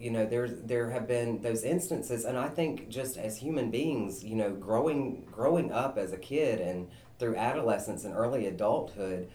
you 0.00 0.10
know, 0.10 0.24
there's 0.26 0.52
there 0.62 0.90
have 0.90 1.06
been 1.06 1.42
those 1.42 1.62
instances, 1.62 2.24
and 2.24 2.38
I 2.38 2.48
think 2.48 2.88
just 2.88 3.16
as 3.18 3.36
human 3.38 3.70
beings, 3.70 4.24
you 4.24 4.34
know, 4.34 4.50
growing 4.52 5.26
growing 5.30 5.70
up 5.72 5.98
as 5.98 6.12
a 6.12 6.16
kid 6.16 6.60
and 6.60 6.88
through 7.18 7.36
adolescence 7.36 8.04
and 8.04 8.14
early 8.14 8.46
adulthood, 8.46 9.28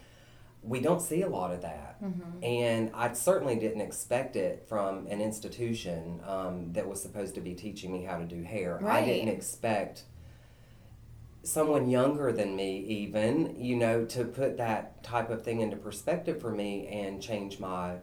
we 0.62 0.80
don't 0.80 1.00
see 1.00 1.22
a 1.22 1.28
lot 1.28 1.52
of 1.52 1.62
that. 1.62 1.96
And 2.42 2.90
I 2.94 3.12
certainly 3.12 3.56
didn't 3.56 3.80
expect 3.80 4.34
it 4.34 4.66
from 4.68 5.06
an 5.06 5.20
institution 5.20 6.20
um, 6.26 6.72
that 6.72 6.88
was 6.88 7.00
supposed 7.00 7.36
to 7.36 7.40
be 7.40 7.54
teaching 7.54 7.92
me 7.92 8.02
how 8.02 8.18
to 8.18 8.24
do 8.24 8.42
hair. 8.42 8.80
I 8.84 9.00
didn't 9.04 9.28
expect 9.28 10.02
someone 11.44 11.88
younger 11.88 12.32
than 12.32 12.56
me, 12.56 12.78
even, 12.78 13.54
you 13.56 13.76
know, 13.76 14.04
to 14.06 14.24
put 14.24 14.56
that 14.56 15.04
type 15.04 15.30
of 15.30 15.44
thing 15.44 15.60
into 15.60 15.76
perspective 15.76 16.40
for 16.40 16.50
me 16.50 16.88
and 16.88 17.22
change 17.22 17.60
my. 17.60 17.96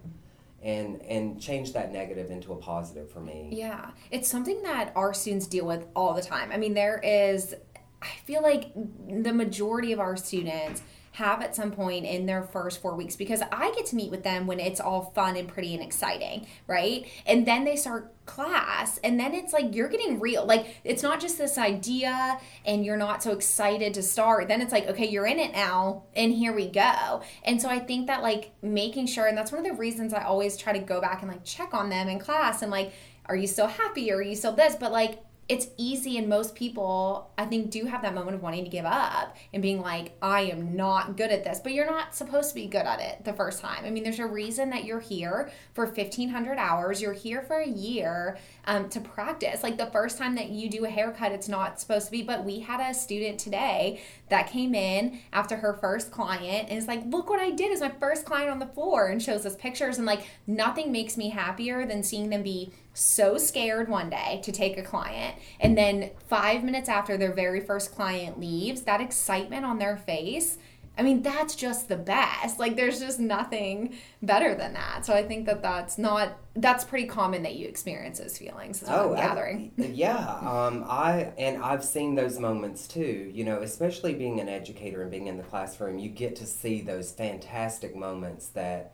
And, 0.64 1.02
and 1.02 1.42
change 1.42 1.74
that 1.74 1.92
negative 1.92 2.32
into 2.32 2.54
a 2.54 2.56
positive 2.56 3.12
for 3.12 3.20
me. 3.20 3.50
Yeah, 3.52 3.92
it's 4.12 4.30
something 4.30 4.64
that 4.64 4.94
our 4.96 5.14
students 5.14 5.46
deal 5.46 5.66
with 5.66 5.86
all 5.94 6.14
the 6.14 6.22
time. 6.22 6.54
I 6.54 6.58
mean, 6.58 6.74
there 6.74 7.02
is, 7.04 7.54
I 8.02 8.08
feel 8.24 8.42
like 8.42 8.72
the 8.74 9.34
majority 9.34 9.92
of 9.92 10.00
our 10.00 10.16
students 10.16 10.82
have 11.14 11.42
at 11.42 11.56
some 11.56 11.72
point 11.72 12.06
in 12.06 12.26
their 12.26 12.44
first 12.44 12.82
four 12.82 12.96
weeks 12.96 13.16
because 13.16 13.42
I 13.52 13.72
get 13.72 13.86
to 13.88 13.96
meet 13.96 14.12
with 14.12 14.24
them 14.24 14.48
when 14.48 14.60
it's 14.60 14.80
all 14.80 15.12
fun 15.16 15.38
and 15.38 15.48
pretty 15.48 15.74
and 15.74 15.84
exciting, 15.84 16.48
right? 16.68 17.08
And 17.26 17.46
then 17.46 17.66
they 17.66 17.76
start 17.76 18.12
class, 18.26 19.00
and 19.04 19.20
then 19.20 19.34
it's 19.34 19.54
like 19.54 19.76
you're 19.76 19.90
getting 19.90 20.20
real. 20.20 20.46
Like, 20.46 20.78
it's 20.84 21.04
not 21.04 21.20
just 21.20 21.38
this 21.38 21.58
idea 21.58 22.40
and 22.66 22.86
you're 22.86 22.98
not 22.98 23.22
so 23.22 23.32
excited 23.32 23.94
to 23.94 24.02
start. 24.02 24.48
Then 24.48 24.62
it's 24.62 24.72
like, 24.72 24.88
okay, 24.88 25.08
you're 25.08 25.28
in 25.28 25.40
it 25.40 25.54
now, 25.54 26.04
and 26.16 26.34
here 26.34 26.54
we 26.54 26.68
go. 26.68 27.22
And 27.44 27.62
so 27.62 27.70
I 27.70 27.80
think 27.80 28.08
that, 28.08 28.24
like, 28.24 28.52
making 28.62 29.08
sure, 29.08 29.28
and 29.28 29.38
that's 29.38 29.52
one 29.52 29.64
of 29.64 29.72
the 29.72 29.78
reasons 29.78 30.14
I 30.14 30.24
always 30.24 30.58
try 30.58 30.74
to 30.74 30.80
go 30.80 31.00
back 31.00 31.22
and 31.22 31.32
like 31.32 31.44
check 31.44 31.74
on 31.74 31.90
them 31.90 32.08
in 32.08 32.18
class 32.20 32.62
and 32.62 32.72
like, 32.72 32.92
are 33.26 33.36
you 33.36 33.48
still 33.48 33.68
happy 33.68 34.12
are 34.12 34.22
you 34.22 34.36
still 34.36 34.54
this? 34.54 34.76
But 34.76 34.92
like, 34.92 35.24
it's 35.50 35.68
easy 35.78 36.18
and 36.18 36.28
most 36.28 36.56
people 36.56 37.32
i 37.38 37.46
think 37.46 37.70
do 37.70 37.86
have 37.86 38.02
that 38.02 38.14
moment 38.14 38.36
of 38.36 38.42
wanting 38.42 38.64
to 38.64 38.70
give 38.70 38.86
up 38.86 39.36
and 39.54 39.62
being 39.62 39.82
like 39.82 40.16
i 40.22 40.42
am 40.42 40.76
not 40.76 41.18
good 41.18 41.32
at 41.32 41.44
this 41.44 41.60
but 41.60 41.74
you're 41.74 41.86
not 41.86 42.16
supposed 42.16 42.50
to 42.50 42.56
be 42.56 42.68
good 42.68 42.86
at 42.86 43.00
it 43.00 43.24
the 43.24 43.34
first 43.34 43.62
time. 43.62 43.86
I 43.86 43.90
mean 43.90 44.04
there's 44.04 44.20
a 44.20 44.26
reason 44.26 44.70
that 44.72 44.86
you're 44.86 45.00
here 45.00 45.52
for 45.74 45.86
1500 45.86 46.58
hours. 46.58 47.02
You're 47.02 47.14
here 47.14 47.42
for 47.42 47.58
a 47.58 47.68
year 47.68 48.38
um, 48.66 48.90
to 48.90 49.00
practice. 49.00 49.64
Like 49.64 49.78
the 49.78 49.88
first 49.88 50.18
time 50.18 50.36
that 50.36 50.50
you 50.50 50.70
do 50.70 50.86
a 50.86 50.90
haircut 50.90 51.32
it's 51.32 51.48
not 51.48 51.80
supposed 51.80 52.06
to 52.06 52.12
be 52.12 52.22
but 52.22 52.44
we 52.44 52.60
had 52.60 52.80
a 52.80 52.94
student 52.94 53.40
today 53.40 54.02
that 54.30 54.50
came 54.50 54.76
in 54.76 55.20
after 55.32 55.58
her 55.58 55.74
first 55.74 56.12
client 56.12 56.70
and 56.70 56.78
is 56.78 56.88
like 56.88 57.04
look 57.08 57.30
what 57.30 57.40
i 57.40 57.50
did. 57.50 57.72
Is 57.72 57.82
my 57.82 57.92
first 58.00 58.26
client 58.26 58.50
on 58.50 58.60
the 58.60 58.68
floor 58.68 59.08
and 59.08 59.22
shows 59.22 59.46
us 59.46 59.56
pictures 59.56 59.98
and 59.98 60.06
like 60.06 60.28
nothing 60.48 60.92
makes 60.92 61.18
me 61.18 61.30
happier 61.30 61.86
than 61.86 62.04
seeing 62.04 62.30
them 62.30 62.44
be 62.44 62.72
so 62.94 63.38
scared 63.38 63.90
one 63.90 64.10
day 64.10 64.40
to 64.44 64.52
take 64.52 64.78
a 64.78 64.84
client 64.84 65.36
and 65.60 65.78
then 65.78 66.12
5 66.28 66.64
minutes 66.64 66.90
after 66.90 67.18
their 67.18 67.34
very 67.34 67.60
first 67.60 67.94
client 67.94 68.40
leaves 68.40 68.82
that 68.84 69.02
excitement 69.02 69.66
on 69.66 69.80
their 69.80 69.98
face 69.98 70.58
I 70.96 71.02
mean 71.02 71.24
that's 71.24 71.56
just 71.56 71.90
the 71.90 71.96
best 71.96 72.60
like 72.60 72.76
there's 72.76 73.00
just 73.00 73.20
nothing 73.20 73.96
better 74.22 74.54
than 74.54 74.74
that 74.74 75.06
so 75.08 75.14
I 75.14 75.24
think 75.24 75.48
that 75.48 75.64
that's 75.64 75.98
not 75.98 76.38
that's 76.56 76.84
pretty 76.84 77.08
common 77.08 77.42
that 77.44 77.56
you 77.56 77.68
experience 77.68 78.20
those 78.20 78.38
feelings 78.38 78.88
I'm 78.88 79.14
I- 79.14 79.16
gathering 79.16 79.72
yeah, 79.78 80.18
um, 80.18 80.86
I 80.88 81.34
and 81.38 81.64
I've 81.64 81.84
seen 81.84 82.14
those 82.14 82.38
moments 82.38 82.88
too. 82.88 83.32
You 83.34 83.44
know, 83.44 83.62
especially 83.62 84.14
being 84.14 84.40
an 84.40 84.48
educator 84.48 85.02
and 85.02 85.10
being 85.10 85.28
in 85.28 85.38
the 85.38 85.44
classroom, 85.44 85.98
you 85.98 86.10
get 86.10 86.36
to 86.38 86.46
see 86.46 86.82
those 86.82 87.12
fantastic 87.12 87.96
moments 87.96 88.50
that 88.50 88.94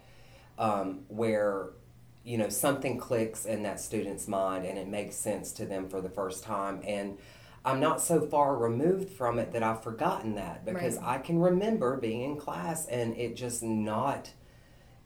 um, 0.57 1.01
where 1.07 1.71
you 2.23 2.37
know 2.37 2.49
something 2.49 2.97
clicks 2.97 3.45
in 3.45 3.63
that 3.63 3.79
student's 3.79 4.27
mind 4.27 4.65
and 4.65 4.77
it 4.77 4.87
makes 4.87 5.15
sense 5.15 5.51
to 5.53 5.65
them 5.65 5.89
for 5.89 6.01
the 6.01 6.09
first 6.09 6.43
time 6.43 6.81
and. 6.85 7.17
I'm 7.65 7.81
not 7.81 7.99
so 7.99 8.21
far 8.21 8.55
removed 8.55 9.09
from 9.09 9.37
it 9.37 9.51
that 9.51 9.61
I've 9.63 9.83
forgotten 9.83 10.35
that 10.35 10.63
because 10.65 10.95
Right. 10.95 11.05
I 11.05 11.17
can 11.17 11.39
remember 11.39 11.97
being 11.97 12.21
in 12.21 12.37
class 12.37 12.85
and 12.87 13.15
it 13.17 13.35
just 13.35 13.61
not 13.61 14.31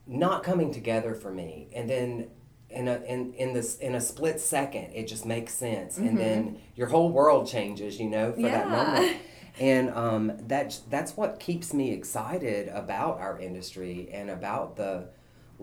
not 0.05 0.43
coming 0.43 0.72
together 0.72 1.15
for 1.15 1.32
me 1.32 1.67
and 1.74 1.89
then 1.89 2.27
in 2.70 2.88
a 2.88 2.98
in, 3.08 3.34
in 3.34 3.53
this 3.53 3.77
in 3.79 3.96
a 3.96 4.01
split 4.01 4.39
second 4.39 4.91
it 4.93 5.08
just 5.08 5.25
makes 5.25 5.51
sense 5.53 5.98
and 5.98 6.15
then 6.15 6.60
your 6.75 6.88
whole 6.88 7.10
world 7.12 7.48
changes 7.48 8.00
you 8.00 8.08
know 8.08 8.34
for 8.34 8.43
that 8.43 8.67
Mm-hmm. 8.67 8.72
Moment 8.93 9.17
and 9.60 9.89
um, 9.89 10.32
that 10.48 10.79
that's 10.91 11.17
what 11.17 11.39
keeps 11.39 11.74
me 11.74 11.91
excited 11.91 12.67
about 12.70 13.20
our 13.20 13.39
industry 13.39 14.10
and 14.13 14.29
about 14.29 14.75
the 14.75 15.08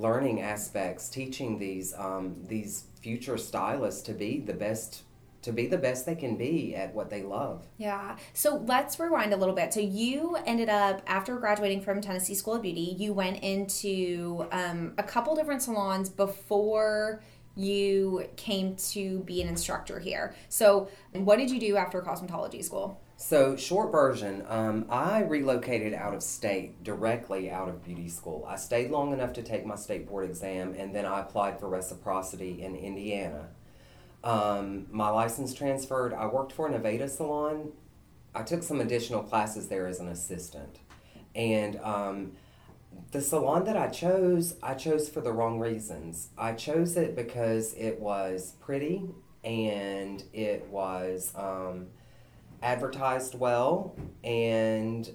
learning 0.00 0.40
aspects 0.40 1.08
teaching 1.08 1.58
these 1.58 1.94
um, 1.96 2.36
these 2.46 2.84
future 3.00 3.36
stylists 3.38 4.02
to 4.02 4.12
be 4.12 4.40
the 4.40 4.54
best 4.54 5.02
to 5.42 5.52
be 5.52 5.66
the 5.66 5.78
best 5.78 6.04
they 6.04 6.14
can 6.14 6.36
be 6.36 6.74
at 6.74 6.94
what 6.94 7.08
they 7.08 7.22
love 7.22 7.66
Yeah. 7.78 8.16
So 8.34 8.56
let's 8.66 9.00
rewind 9.00 9.32
a 9.32 9.36
little 9.36 9.54
bit. 9.54 9.72
So 9.72 9.80
you 9.80 10.36
ended 10.46 10.68
up 10.68 11.02
after 11.06 11.36
graduating 11.38 11.80
from 11.80 12.00
Tennessee 12.00 12.34
School 12.34 12.54
of 12.54 12.62
Beauty, 12.62 12.94
you 12.98 13.12
went 13.12 13.42
into 13.42 14.46
um, 14.52 14.92
a 14.98 15.02
couple 15.02 15.34
different 15.34 15.62
salons 15.62 16.10
before 16.10 17.22
you 17.56 18.26
came 18.36 18.76
to 18.76 19.20
be 19.20 19.42
an 19.42 19.48
instructor 19.48 19.98
here. 19.98 20.34
So 20.48 20.88
what 21.12 21.38
did 21.38 21.50
you 21.50 21.58
do 21.58 21.76
after 21.76 22.00
cosmetology 22.00 22.64
school? 22.64 23.00
So, 23.22 23.54
short 23.54 23.92
version, 23.92 24.46
um, 24.48 24.86
I 24.88 25.20
relocated 25.20 25.92
out 25.92 26.14
of 26.14 26.22
state 26.22 26.82
directly 26.82 27.50
out 27.50 27.68
of 27.68 27.84
beauty 27.84 28.08
school. 28.08 28.46
I 28.48 28.56
stayed 28.56 28.90
long 28.90 29.12
enough 29.12 29.34
to 29.34 29.42
take 29.42 29.66
my 29.66 29.76
state 29.76 30.08
board 30.08 30.24
exam, 30.24 30.74
and 30.76 30.94
then 30.94 31.04
I 31.04 31.20
applied 31.20 31.60
for 31.60 31.68
reciprocity 31.68 32.62
in 32.62 32.74
Indiana. 32.74 33.50
Um, 34.24 34.86
my 34.90 35.10
license 35.10 35.52
transferred. 35.52 36.14
I 36.14 36.28
worked 36.28 36.52
for 36.52 36.66
an 36.66 36.72
Aveda 36.72 37.10
salon. 37.10 37.72
I 38.34 38.42
took 38.42 38.62
some 38.62 38.80
additional 38.80 39.22
classes 39.22 39.68
there 39.68 39.86
as 39.86 40.00
an 40.00 40.08
assistant. 40.08 40.78
And 41.34 41.78
um, 41.80 42.32
the 43.12 43.20
salon 43.20 43.64
that 43.64 43.76
I 43.76 43.88
chose, 43.88 44.56
I 44.62 44.72
chose 44.72 45.10
for 45.10 45.20
the 45.20 45.30
wrong 45.30 45.60
reasons. 45.60 46.30
I 46.38 46.54
chose 46.54 46.96
it 46.96 47.14
because 47.14 47.74
it 47.74 48.00
was 48.00 48.54
pretty 48.60 49.04
and 49.44 50.24
it 50.32 50.66
was 50.68 51.32
um, 51.36 51.88
advertised 52.62 53.34
well, 53.34 53.96
and 54.24 55.10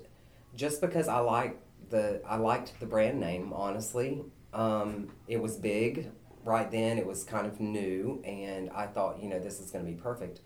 just 0.56 0.82
because 0.82 1.08
I 1.08 1.20
liked 1.20 1.62
the 1.90 2.22
I 2.28 2.38
liked 2.38 2.80
the 2.80 2.86
brand 2.86 3.20
name. 3.20 3.54
Honestly, 3.54 4.24
um, 4.54 5.10
it 5.28 5.42
was 5.42 5.58
big 5.58 6.12
right 6.44 6.70
then. 6.70 6.98
It 6.98 7.06
was 7.06 7.24
kind 7.24 7.48
of 7.48 7.60
new, 7.60 8.22
and 8.25 8.70
I 8.70 8.88
thought, 8.88 9.22
you 9.22 9.30
know, 9.30 9.40
this 9.40 9.60
is 9.60 9.72
going 9.72 9.86
to 9.86 9.92
be 9.92 9.98
perfect. 9.98 10.42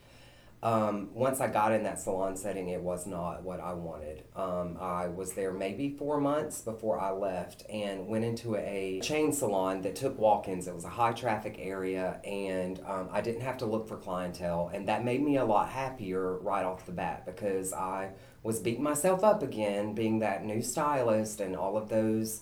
Um, 0.61 1.09
once 1.13 1.39
I 1.39 1.47
got 1.47 1.71
in 1.71 1.83
that 1.83 1.99
salon 1.99 2.35
setting, 2.35 2.67
it 2.67 2.81
was 2.81 3.07
not 3.07 3.43
what 3.43 3.61
I 3.61 3.73
wanted. 3.73 4.23
Um, 4.35 4.77
I 4.79 5.07
was 5.07 5.33
there 5.33 5.53
maybe 5.53 5.95
four 5.97 6.19
months 6.19 6.61
before 6.61 6.99
I 6.99 7.11
left 7.11 7.63
and 7.69 8.07
went 8.07 8.25
into 8.25 8.57
a 8.57 8.99
chain 9.01 9.31
salon 9.31 9.81
that 9.83 9.95
took 9.95 10.19
walk 10.19 10.49
ins. 10.49 10.67
It 10.67 10.75
was 10.75 10.83
a 10.83 10.89
high 10.89 11.13
traffic 11.13 11.55
area, 11.59 12.19
and 12.25 12.79
um, 12.85 13.07
I 13.11 13.21
didn't 13.21 13.41
have 13.41 13.57
to 13.59 13.65
look 13.65 13.87
for 13.87 13.95
clientele. 13.95 14.69
And 14.73 14.87
that 14.89 15.05
made 15.05 15.23
me 15.23 15.37
a 15.37 15.45
lot 15.45 15.69
happier 15.69 16.37
right 16.39 16.65
off 16.65 16.85
the 16.85 16.91
bat 16.91 17.25
because 17.25 17.71
I 17.71 18.11
was 18.43 18.59
beating 18.59 18.83
myself 18.83 19.23
up 19.23 19.41
again, 19.41 19.93
being 19.93 20.19
that 20.19 20.43
new 20.43 20.61
stylist 20.61 21.39
and 21.39 21.55
all 21.55 21.77
of 21.77 21.87
those 21.87 22.41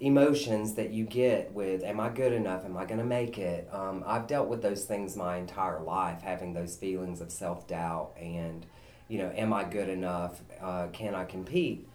emotions 0.00 0.74
that 0.74 0.90
you 0.90 1.04
get 1.04 1.52
with 1.52 1.84
am 1.84 2.00
i 2.00 2.08
good 2.08 2.32
enough? 2.32 2.64
Am 2.64 2.76
i 2.76 2.86
going 2.86 3.00
to 3.00 3.04
make 3.04 3.38
it? 3.38 3.68
Um, 3.72 4.02
i've 4.06 4.26
dealt 4.26 4.48
with 4.48 4.62
those 4.62 4.84
things 4.84 5.14
my 5.16 5.36
entire 5.36 5.80
life 5.80 6.22
having 6.22 6.54
those 6.54 6.74
feelings 6.76 7.20
of 7.20 7.30
self-doubt 7.30 8.12
and 8.18 8.64
you 9.08 9.18
know 9.18 9.30
am 9.36 9.52
i 9.52 9.64
good 9.64 9.88
enough? 9.88 10.40
Uh, 10.60 10.86
can 10.92 11.14
i 11.14 11.24
compete? 11.24 11.86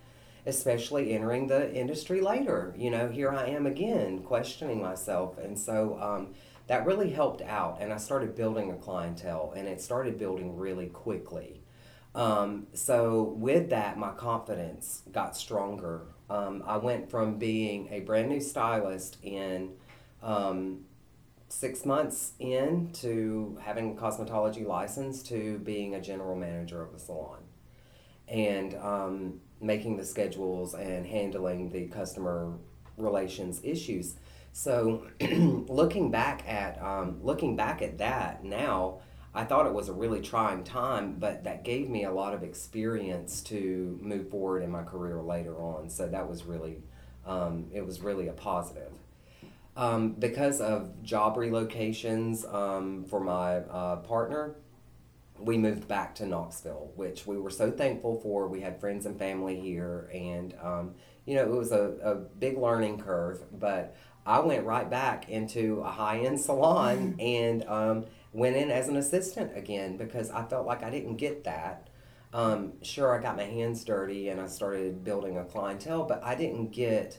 Especially 0.46 1.14
entering 1.14 1.48
the 1.48 1.74
industry 1.74 2.22
later 2.22 2.76
you 2.78 2.92
know 2.92 3.08
here 3.10 3.32
i 3.32 3.48
am 3.48 3.66
again 3.66 4.22
questioning 4.22 4.82
myself. 4.82 5.38
And 5.40 5.58
so 5.58 5.98
um, 6.00 6.36
that 6.68 6.86
really 6.86 7.10
helped 7.10 7.42
out 7.42 7.78
and 7.82 7.92
i 7.92 7.98
started 7.98 8.36
building 8.36 8.72
a 8.72 8.76
clientele 8.76 9.52
and 9.56 9.68
it 9.68 9.82
started 9.82 10.20
building 10.20 10.56
really 10.56 10.88
quickly. 10.88 11.62
Um, 12.14 12.68
so 12.74 13.24
with 13.24 13.70
that, 13.72 13.98
my 13.98 14.12
confidence 14.12 15.02
got 15.12 15.36
stronger. 15.36 16.04
Um, 16.30 16.64
I 16.66 16.78
went 16.78 17.10
from 17.10 17.38
being 17.38 17.88
a 17.92 18.00
brand 18.02 18.30
new 18.30 18.42
stylist 18.42 19.18
in 19.22 19.74
um, 20.24 20.86
six 21.50 21.86
months 21.86 22.34
in 22.40 22.90
to 22.94 23.58
having 23.62 23.98
a 23.98 24.02
cosmetology 24.02 24.66
license 24.66 25.22
to 25.24 25.60
being 25.60 25.96
a 25.96 26.02
general 26.02 26.36
manager 26.36 26.82
of 26.82 26.94
a 26.94 27.00
salon 27.00 27.44
and 28.28 28.74
um, 28.76 29.40
making 29.62 29.98
the 29.98 30.06
schedules 30.06 30.74
and 30.74 31.06
handling 31.06 31.70
the 31.70 31.88
customer 31.88 32.54
relations 32.98 33.62
issues. 33.64 34.16
So 34.52 35.08
looking 35.22 36.12
back 36.12 36.48
at 36.48 36.82
um, 36.82 37.20
looking 37.22 37.56
back 37.56 37.82
at 37.82 37.98
that 38.00 38.44
now, 38.44 39.02
I 39.36 39.44
thought 39.44 39.66
it 39.66 39.74
was 39.74 39.90
a 39.90 39.94
really 39.94 40.22
trying 40.22 40.64
time, 40.64 41.18
but 41.20 41.44
that 41.44 41.64
gave 41.64 41.90
me 41.90 42.06
a 42.06 42.12
lot 42.12 42.34
of 42.34 42.42
experience 42.42 43.42
to 43.44 44.00
move 44.02 44.30
forward 44.30 44.64
in 44.64 44.72
my 44.72 44.84
career 44.84 45.22
later 45.22 45.56
on. 45.58 45.90
So 45.90 46.08
that 46.08 46.30
was 46.30 46.46
really 46.46 46.82
um, 47.26 47.68
it 47.74 47.86
was 47.86 48.02
really 48.02 48.28
a 48.28 48.34
positive. 48.34 48.92
Um, 49.76 50.14
because 50.14 50.62
of 50.62 51.04
job 51.04 51.36
relocations 51.36 52.52
um, 52.54 53.04
for 53.04 53.20
my 53.20 53.58
uh, 53.58 53.98
partner, 53.98 54.56
we 55.38 55.58
moved 55.58 55.88
back 55.88 56.16
to 56.16 56.26
Knoxville, 56.26 56.92
which 56.96 57.28
we 57.28 57.38
were 57.38 57.50
so 57.50 57.72
thankful 57.72 58.20
for. 58.22 58.48
We 58.48 58.62
had 58.62 58.80
friends 58.80 59.06
and 59.06 59.20
family 59.20 59.60
here, 59.60 60.10
and 60.14 60.56
um, 60.62 60.96
you 61.26 61.36
know, 61.36 61.42
it 61.42 61.50
was 61.50 61.74
a, 61.74 61.98
a 62.04 62.16
big 62.16 62.58
learning 62.58 63.00
curve, 63.00 63.44
but 63.52 63.98
I 64.26 64.40
went 64.40 64.66
right 64.66 64.90
back 64.90 65.30
into 65.30 65.82
a 65.82 65.92
high 65.92 66.20
end 66.20 66.40
salon 66.40 67.16
and 67.20 67.64
um, 67.68 68.06
went 68.36 68.58
in 68.58 68.70
as 68.70 68.90
an 68.90 68.98
assistant 68.98 69.58
again 69.58 69.96
because 69.96 70.30
I 70.30 70.44
felt 70.44 70.68
like 70.68 70.84
I 70.84 70.90
didn't 70.90 71.16
get 71.16 71.46
that. 71.46 71.88
Um, 72.34 72.74
sure, 72.82 73.18
I 73.18 73.22
got 73.22 73.38
my 73.38 73.44
hands 73.44 73.86
dirty 73.86 74.28
and 74.28 74.42
I 74.42 74.48
started 74.48 75.06
building 75.06 75.38
a 75.38 75.46
clientele, 75.46 76.04
but 76.04 76.22
I 76.22 76.36
didn't 76.36 76.72
get 76.72 77.18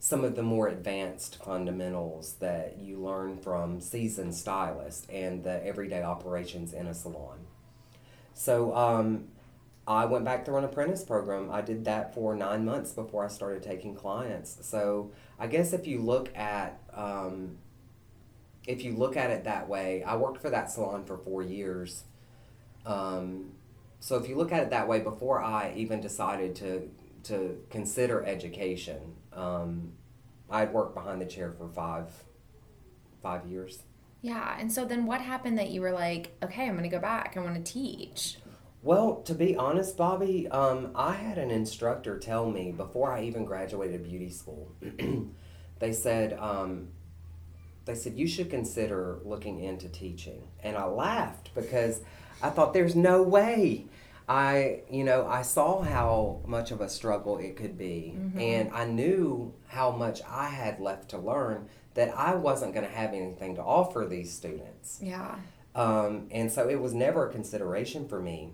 some 0.00 0.24
of 0.24 0.36
the 0.36 0.42
more 0.42 0.68
advanced 0.68 1.42
fundamentals 1.44 2.36
that 2.40 2.78
you 2.78 2.98
learn 2.98 3.36
from 3.36 3.80
seasoned 3.80 4.34
stylists 4.34 5.06
and 5.10 5.44
the 5.44 5.64
everyday 5.66 6.02
operations 6.02 6.72
in 6.72 6.86
a 6.86 6.94
salon. 6.94 7.40
So 8.32 8.74
um, 8.74 9.28
I 9.86 10.06
went 10.06 10.24
back 10.24 10.46
through 10.46 10.56
an 10.56 10.64
apprentice 10.64 11.04
program. 11.04 11.50
I 11.50 11.60
did 11.60 11.84
that 11.84 12.14
for 12.14 12.34
nine 12.34 12.64
months 12.64 12.92
before 12.92 13.22
I 13.22 13.28
started 13.28 13.62
taking 13.62 13.94
clients. 13.94 14.56
So 14.62 15.12
I 15.38 15.46
guess 15.46 15.74
if 15.74 15.86
you 15.86 16.00
look 16.00 16.34
at 16.34 16.80
um, 16.94 17.58
if 18.68 18.84
you 18.84 18.92
look 18.92 19.16
at 19.16 19.30
it 19.30 19.44
that 19.44 19.66
way, 19.66 20.04
I 20.04 20.14
worked 20.16 20.42
for 20.42 20.50
that 20.50 20.70
salon 20.70 21.04
for 21.04 21.16
four 21.16 21.42
years. 21.42 22.04
Um, 22.84 23.52
so 23.98 24.16
if 24.16 24.28
you 24.28 24.36
look 24.36 24.52
at 24.52 24.62
it 24.62 24.70
that 24.70 24.86
way, 24.86 25.00
before 25.00 25.42
I 25.42 25.72
even 25.74 26.00
decided 26.00 26.54
to 26.56 26.90
to 27.24 27.58
consider 27.70 28.24
education, 28.24 29.16
um, 29.32 29.92
I'd 30.48 30.72
worked 30.72 30.94
behind 30.94 31.20
the 31.20 31.26
chair 31.26 31.52
for 31.56 31.68
five 31.68 32.12
five 33.22 33.46
years. 33.46 33.82
Yeah, 34.20 34.56
and 34.60 34.70
so 34.70 34.84
then 34.84 35.06
what 35.06 35.22
happened 35.22 35.58
that 35.58 35.70
you 35.70 35.80
were 35.80 35.92
like, 35.92 36.36
okay, 36.42 36.66
I'm 36.66 36.72
going 36.72 36.82
to 36.82 36.94
go 36.94 37.00
back. 37.00 37.36
I 37.36 37.40
want 37.40 37.64
to 37.64 37.72
teach. 37.72 38.36
Well, 38.82 39.22
to 39.22 39.34
be 39.34 39.56
honest, 39.56 39.96
Bobby, 39.96 40.46
um, 40.48 40.92
I 40.94 41.14
had 41.14 41.38
an 41.38 41.50
instructor 41.50 42.18
tell 42.18 42.50
me 42.50 42.72
before 42.72 43.12
I 43.12 43.22
even 43.22 43.44
graduated 43.44 44.04
beauty 44.04 44.30
school. 44.30 44.72
they 45.78 45.92
said, 45.92 46.34
um, 46.34 46.88
they 47.88 47.94
said 47.94 48.18
you 48.18 48.28
should 48.28 48.50
consider 48.50 49.18
looking 49.24 49.60
into 49.60 49.88
teaching, 49.88 50.42
and 50.62 50.76
I 50.76 50.84
laughed 50.84 51.54
because 51.54 52.02
I 52.42 52.50
thought 52.50 52.74
there's 52.74 52.94
no 52.94 53.22
way. 53.22 53.86
I, 54.28 54.82
you 54.90 55.04
know, 55.04 55.26
I 55.26 55.40
saw 55.40 55.80
how 55.80 56.42
much 56.46 56.70
of 56.70 56.82
a 56.82 56.88
struggle 56.90 57.38
it 57.38 57.56
could 57.56 57.78
be, 57.78 58.14
mm-hmm. 58.14 58.38
and 58.38 58.70
I 58.74 58.84
knew 58.84 59.54
how 59.68 59.90
much 59.90 60.20
I 60.28 60.48
had 60.48 60.80
left 60.80 61.08
to 61.10 61.18
learn 61.18 61.68
that 61.94 62.14
I 62.14 62.34
wasn't 62.34 62.74
going 62.74 62.86
to 62.86 62.92
have 62.92 63.14
anything 63.14 63.54
to 63.56 63.62
offer 63.62 64.06
these 64.06 64.30
students. 64.30 65.00
Yeah. 65.02 65.36
Um, 65.74 66.28
and 66.30 66.52
so 66.52 66.68
it 66.68 66.78
was 66.78 66.92
never 66.92 67.26
a 67.26 67.32
consideration 67.32 68.06
for 68.06 68.20
me. 68.20 68.52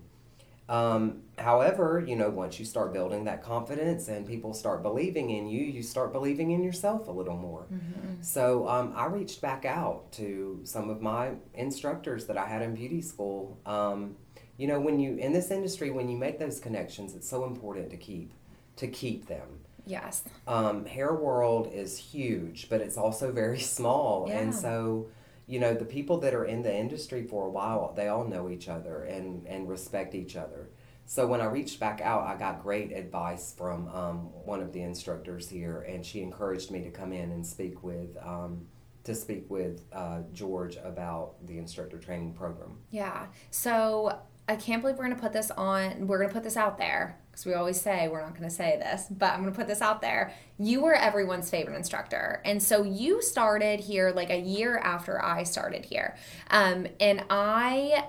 Um, 0.67 1.21
however, 1.37 2.03
you 2.05 2.15
know, 2.15 2.29
once 2.29 2.59
you 2.59 2.65
start 2.65 2.91
building 2.91 3.25
that 3.25 3.43
confidence 3.43 4.07
and 4.07 4.25
people 4.25 4.53
start 4.53 4.81
believing 4.81 5.29
in 5.29 5.47
you, 5.47 5.63
you 5.63 5.83
start 5.83 6.11
believing 6.11 6.51
in 6.51 6.63
yourself 6.63 7.07
a 7.07 7.11
little 7.11 7.37
more. 7.37 7.67
Mm-hmm. 7.71 8.21
So 8.21 8.67
um, 8.67 8.93
I 8.95 9.05
reached 9.05 9.41
back 9.41 9.65
out 9.65 10.11
to 10.13 10.61
some 10.63 10.89
of 10.89 11.01
my 11.01 11.33
instructors 11.53 12.25
that 12.25 12.37
I 12.37 12.47
had 12.47 12.63
in 12.63 12.73
beauty 12.73 13.01
school. 13.01 13.59
Um, 13.65 14.15
you 14.57 14.67
know, 14.67 14.79
when 14.79 14.99
you 14.99 15.17
in 15.17 15.33
this 15.33 15.51
industry, 15.51 15.91
when 15.91 16.09
you 16.09 16.17
make 16.17 16.39
those 16.39 16.59
connections, 16.59 17.13
it's 17.13 17.29
so 17.29 17.45
important 17.45 17.91
to 17.91 17.97
keep 17.97 18.31
to 18.77 18.87
keep 18.87 19.27
them. 19.27 19.59
Yes. 19.85 20.23
Um, 20.47 20.85
Hair 20.85 21.13
World 21.13 21.69
is 21.71 21.97
huge, 21.97 22.69
but 22.69 22.81
it's 22.81 22.97
also 22.97 23.31
very 23.31 23.59
small, 23.77 24.25
yeah. 24.27 24.39
and 24.39 24.55
so 24.55 25.07
you 25.47 25.59
know 25.59 25.73
the 25.73 25.85
people 25.85 26.19
that 26.19 26.33
are 26.33 26.45
in 26.45 26.61
the 26.61 26.75
industry 26.75 27.23
for 27.23 27.45
a 27.45 27.49
while 27.49 27.93
they 27.95 28.07
all 28.07 28.25
know 28.25 28.49
each 28.49 28.67
other 28.67 29.03
and 29.03 29.45
and 29.47 29.69
respect 29.69 30.15
each 30.15 30.35
other. 30.35 30.69
So 31.07 31.27
when 31.27 31.39
i 31.39 31.45
reached 31.45 31.79
back 31.79 32.01
out 32.01 32.23
i 32.23 32.35
got 32.35 32.63
great 32.63 32.91
advice 32.91 33.53
from 33.55 33.87
um, 33.89 34.17
one 34.45 34.61
of 34.61 34.73
the 34.73 34.81
instructors 34.81 35.47
here 35.49 35.81
and 35.81 36.03
she 36.03 36.21
encouraged 36.21 36.71
me 36.71 36.81
to 36.81 36.89
come 36.89 37.13
in 37.13 37.31
and 37.31 37.45
speak 37.45 37.83
with 37.83 38.17
um, 38.23 38.65
to 39.03 39.13
speak 39.13 39.45
with 39.49 39.83
uh, 39.93 40.21
george 40.33 40.77
about 40.83 41.35
the 41.45 41.59
instructor 41.59 41.99
training 41.99 42.33
program. 42.33 42.77
Yeah. 42.89 43.27
So 43.51 44.19
i 44.47 44.55
can't 44.55 44.81
believe 44.81 44.97
we're 44.97 45.05
going 45.05 45.15
to 45.15 45.21
put 45.21 45.33
this 45.33 45.51
on 45.51 46.07
we're 46.07 46.17
going 46.17 46.29
to 46.29 46.33
put 46.33 46.43
this 46.43 46.57
out 46.57 46.77
there 46.77 47.19
because 47.35 47.45
we 47.45 47.53
always 47.53 47.81
say 47.81 48.07
we're 48.07 48.21
not 48.21 48.29
going 48.29 48.49
to 48.49 48.55
say 48.55 48.77
this, 48.79 49.07
but 49.11 49.33
I'm 49.33 49.41
going 49.41 49.51
to 49.51 49.57
put 49.57 49.67
this 49.67 49.81
out 49.81 49.99
there. 49.99 50.33
You 50.57 50.79
were 50.79 50.95
everyone's 50.95 51.49
favorite 51.49 51.75
instructor. 51.75 52.41
And 52.45 52.63
so 52.63 52.83
you 52.83 53.21
started 53.21 53.81
here 53.81 54.13
like 54.15 54.29
a 54.29 54.39
year 54.39 54.77
after 54.77 55.21
I 55.21 55.43
started 55.43 55.83
here. 55.83 56.15
Um, 56.49 56.87
and 56.97 57.25
I 57.29 58.07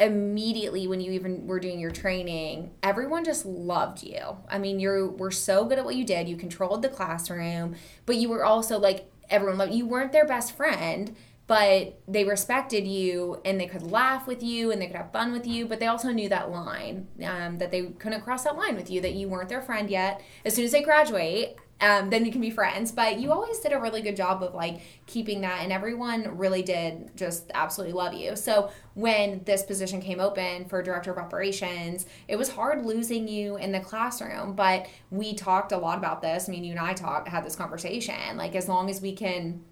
immediately 0.00 0.88
when 0.88 1.00
you 1.00 1.12
even 1.12 1.46
were 1.46 1.60
doing 1.60 1.78
your 1.78 1.90
training 1.92 2.72
everyone 2.82 3.24
just 3.24 3.46
loved 3.46 4.02
you 4.02 4.36
i 4.48 4.58
mean 4.58 4.80
you 4.80 5.14
were 5.16 5.30
so 5.30 5.64
good 5.64 5.78
at 5.78 5.84
what 5.84 5.94
you 5.94 6.04
did 6.04 6.28
you 6.28 6.34
controlled 6.34 6.82
the 6.82 6.88
classroom 6.88 7.76
but 8.04 8.16
you 8.16 8.28
were 8.28 8.42
also 8.42 8.78
like 8.78 9.12
everyone 9.30 9.58
loved 9.58 9.72
you 9.72 9.86
weren't 9.86 10.10
their 10.10 10.26
best 10.26 10.56
friend 10.56 11.14
but 11.46 12.00
they 12.06 12.24
respected 12.24 12.86
you 12.86 13.40
and 13.44 13.60
they 13.60 13.66
could 13.66 13.82
laugh 13.82 14.26
with 14.26 14.42
you 14.42 14.70
and 14.70 14.80
they 14.80 14.86
could 14.86 14.96
have 14.96 15.12
fun 15.12 15.32
with 15.32 15.46
you 15.46 15.66
but 15.66 15.80
they 15.80 15.86
also 15.86 16.10
knew 16.10 16.28
that 16.28 16.50
line 16.50 17.06
um, 17.24 17.58
that 17.58 17.70
they 17.70 17.82
couldn't 17.98 18.22
cross 18.22 18.44
that 18.44 18.56
line 18.56 18.76
with 18.76 18.90
you 18.90 19.00
that 19.00 19.14
you 19.14 19.28
weren't 19.28 19.48
their 19.48 19.62
friend 19.62 19.90
yet. 19.90 20.22
As 20.44 20.54
soon 20.54 20.64
as 20.64 20.72
they 20.72 20.82
graduate 20.82 21.56
um, 21.80 22.10
then 22.10 22.24
you 22.24 22.30
can 22.30 22.40
be 22.40 22.50
friends 22.50 22.92
but 22.92 23.18
you 23.18 23.32
always 23.32 23.58
did 23.58 23.72
a 23.72 23.78
really 23.78 24.02
good 24.02 24.14
job 24.14 24.40
of 24.42 24.54
like 24.54 24.82
keeping 25.06 25.40
that 25.40 25.62
and 25.62 25.72
everyone 25.72 26.38
really 26.38 26.62
did 26.62 27.10
just 27.16 27.50
absolutely 27.54 27.92
love 27.92 28.14
you. 28.14 28.36
So 28.36 28.70
when 28.94 29.42
this 29.44 29.64
position 29.64 30.00
came 30.00 30.20
open 30.20 30.66
for 30.66 30.80
director 30.80 31.10
of 31.10 31.18
operations 31.18 32.06
it 32.28 32.36
was 32.36 32.50
hard 32.50 32.86
losing 32.86 33.26
you 33.26 33.56
in 33.56 33.72
the 33.72 33.80
classroom 33.80 34.54
but 34.54 34.86
we 35.10 35.34
talked 35.34 35.72
a 35.72 35.78
lot 35.78 35.98
about 35.98 36.22
this. 36.22 36.48
I 36.48 36.52
mean 36.52 36.62
you 36.62 36.70
and 36.70 36.80
i 36.80 36.92
talked 36.92 37.26
had 37.26 37.44
this 37.44 37.56
conversation 37.56 38.36
like 38.36 38.54
as 38.54 38.68
long 38.68 38.88
as 38.88 39.00
we 39.00 39.12
can 39.12 39.64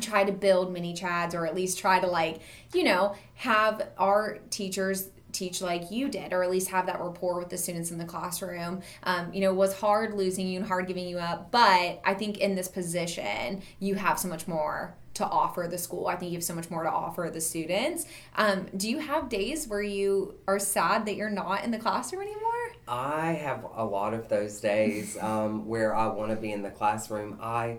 try 0.00 0.24
to 0.24 0.32
build 0.32 0.72
mini 0.72 0.94
chads 0.94 1.34
or 1.34 1.46
at 1.46 1.54
least 1.54 1.78
try 1.78 2.00
to 2.00 2.06
like 2.06 2.40
you 2.72 2.82
know 2.82 3.14
have 3.34 3.88
our 3.98 4.38
teachers 4.50 5.08
teach 5.32 5.62
like 5.62 5.90
you 5.90 6.08
did 6.08 6.32
or 6.32 6.42
at 6.42 6.50
least 6.50 6.68
have 6.68 6.86
that 6.86 7.00
rapport 7.00 7.38
with 7.38 7.48
the 7.48 7.56
students 7.56 7.90
in 7.90 7.98
the 7.98 8.04
classroom. 8.04 8.82
Um, 9.02 9.32
you 9.32 9.40
know 9.40 9.50
it 9.50 9.56
was 9.56 9.74
hard 9.74 10.14
losing 10.14 10.46
you 10.46 10.58
and 10.58 10.68
hard 10.68 10.86
giving 10.86 11.06
you 11.08 11.18
up 11.18 11.50
but 11.50 12.00
i 12.04 12.14
think 12.14 12.38
in 12.38 12.54
this 12.54 12.68
position 12.68 13.62
you 13.78 13.94
have 13.94 14.18
so 14.18 14.28
much 14.28 14.46
more 14.46 14.94
to 15.14 15.26
offer 15.26 15.66
the 15.70 15.78
school. 15.78 16.06
I 16.06 16.16
think 16.16 16.32
you 16.32 16.38
have 16.38 16.44
so 16.44 16.54
much 16.54 16.70
more 16.70 16.82
to 16.82 16.90
offer 16.90 17.30
the 17.32 17.40
students. 17.40 18.06
Um, 18.36 18.66
do 18.76 18.88
you 18.88 18.98
have 18.98 19.28
days 19.28 19.68
where 19.68 19.82
you 19.82 20.36
are 20.48 20.58
sad 20.58 21.06
that 21.06 21.16
you're 21.16 21.30
not 21.30 21.64
in 21.64 21.70
the 21.70 21.78
classroom 21.78 22.22
anymore? 22.22 22.40
I 22.88 23.32
have 23.32 23.64
a 23.74 23.84
lot 23.84 24.14
of 24.14 24.28
those 24.28 24.60
days 24.60 25.16
um, 25.18 25.66
where 25.68 25.94
i 25.94 26.06
want 26.08 26.30
to 26.30 26.36
be 26.36 26.52
in 26.52 26.62
the 26.62 26.70
classroom. 26.70 27.38
I 27.40 27.78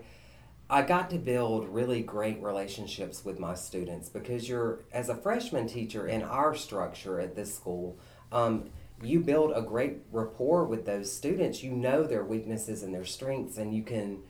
I 0.74 0.82
got 0.82 1.08
to 1.10 1.18
build 1.18 1.68
really 1.68 2.02
great 2.02 2.42
relationships 2.42 3.24
with 3.24 3.38
my 3.38 3.54
students 3.54 4.08
because 4.08 4.48
you're, 4.48 4.80
as 4.90 5.08
a 5.08 5.14
freshman 5.14 5.68
teacher 5.68 6.08
in 6.08 6.24
our 6.24 6.52
structure 6.56 7.20
at 7.20 7.36
this 7.36 7.54
school, 7.54 7.96
um, 8.32 8.70
you 9.00 9.20
build 9.20 9.52
a 9.54 9.62
great 9.62 9.98
rapport 10.10 10.64
with 10.64 10.84
those 10.84 11.12
students. 11.12 11.62
You 11.62 11.70
know 11.70 12.02
their 12.02 12.24
weaknesses 12.24 12.82
and 12.82 12.92
their 12.92 13.04
strengths, 13.04 13.56
and 13.56 13.72
you 13.72 13.84
can, 13.84 14.24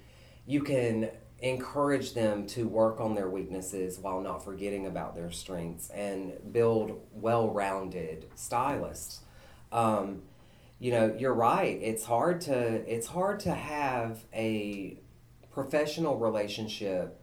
you 0.45 0.63
can 0.63 1.09
encourage 1.39 2.13
them 2.13 2.47
to 2.49 2.69
work 2.69 3.01
on 3.01 3.15
their 3.15 3.31
weaknesses 3.31 3.99
while 3.99 4.21
not 4.21 4.45
forgetting 4.45 4.85
about 4.85 5.15
their 5.15 5.31
strengths 5.31 5.89
and 5.89 6.35
build 6.53 7.01
well-rounded 7.15 8.29
stylists. 8.35 9.23
Um, 9.73 10.21
you 10.79 10.91
know, 10.91 11.17
you're 11.19 11.33
right. 11.33 11.79
It's 11.81 12.05
hard 12.05 12.43
to 12.43 12.53
it's 12.53 13.07
hard 13.07 13.41
to 13.41 13.55
have 13.55 14.23
a 14.35 14.99
professional 15.55 16.19
relationship 16.19 17.21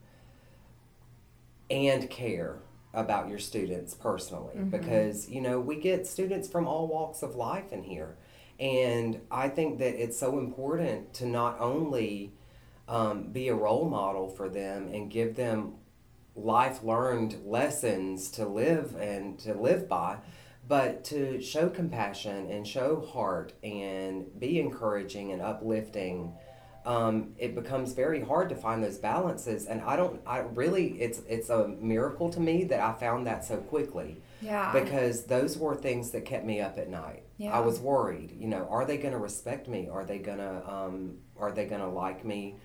and 1.69 2.09
care 2.09 2.59
about 2.93 3.29
your 3.29 3.39
students 3.39 3.93
personally 3.93 4.55
Mm-hmm. 4.55 4.69
because 4.69 5.29
you 5.29 5.39
know 5.41 5.59
we 5.59 5.75
get 5.77 6.05
students 6.07 6.47
from 6.49 6.67
all 6.67 6.87
walks 6.87 7.21
of 7.23 7.35
life 7.35 7.71
in 7.71 7.83
here 7.83 8.17
and 8.59 9.21
i 9.31 9.47
think 9.47 9.79
that 9.79 9.95
it's 10.01 10.19
so 10.19 10.39
important 10.39 11.13
to 11.13 11.25
not 11.25 11.59
only 11.59 12.33
um, 12.89 13.31
be 13.31 13.47
a 13.47 13.55
role 13.55 13.87
model 13.89 14.27
for 14.27 14.49
them 14.49 14.89
and 14.89 15.09
give 15.09 15.35
them 15.37 15.75
life 16.35 16.83
learned 16.83 17.37
lessons 17.45 18.29
to 18.31 18.45
live 18.45 18.95
and 18.99 19.39
to 19.39 19.53
live 19.53 19.87
by 19.87 20.17
but 20.67 21.03
to 21.05 21.41
show 21.41 21.69
compassion 21.69 22.49
and 22.49 22.67
show 22.67 22.99
heart 23.13 23.53
and 23.63 24.37
be 24.39 24.59
encouraging 24.59 25.31
and 25.31 25.41
uplifting 25.41 26.33
um, 26.85 27.33
it 27.37 27.53
becomes 27.53 27.93
very 27.93 28.21
hard 28.21 28.49
to 28.49 28.55
find 28.55 28.83
those 28.83 28.97
balances 28.97 29.65
and 29.67 29.81
i 29.81 29.95
don't 29.95 30.19
i 30.25 30.39
really 30.39 30.99
it's 31.01 31.19
it's 31.29 31.49
a 31.49 31.67
miracle 31.79 32.29
to 32.29 32.39
me 32.39 32.63
that 32.63 32.79
i 32.79 32.91
found 32.93 33.27
that 33.27 33.45
so 33.45 33.57
quickly 33.57 34.17
Yeah. 34.41 34.71
because 34.73 35.25
those 35.25 35.57
were 35.57 35.75
things 35.75 36.09
that 36.11 36.25
kept 36.25 36.43
me 36.45 36.59
up 36.59 36.77
at 36.79 36.89
night 36.89 37.23
Yeah. 37.37 37.55
i 37.55 37.59
was 37.59 37.79
worried 37.79 38.31
you 38.39 38.47
know 38.47 38.67
are 38.69 38.83
they 38.85 38.97
going 38.97 39.13
to 39.13 39.19
respect 39.19 39.67
me 39.67 39.89
are 39.89 40.03
they 40.05 40.17
going 40.17 40.39
to 40.39 40.71
um, 40.71 41.17
are 41.37 41.51
they 41.51 41.65
going 41.65 41.81
to 41.81 41.87
like 41.87 42.25
me 42.25 42.55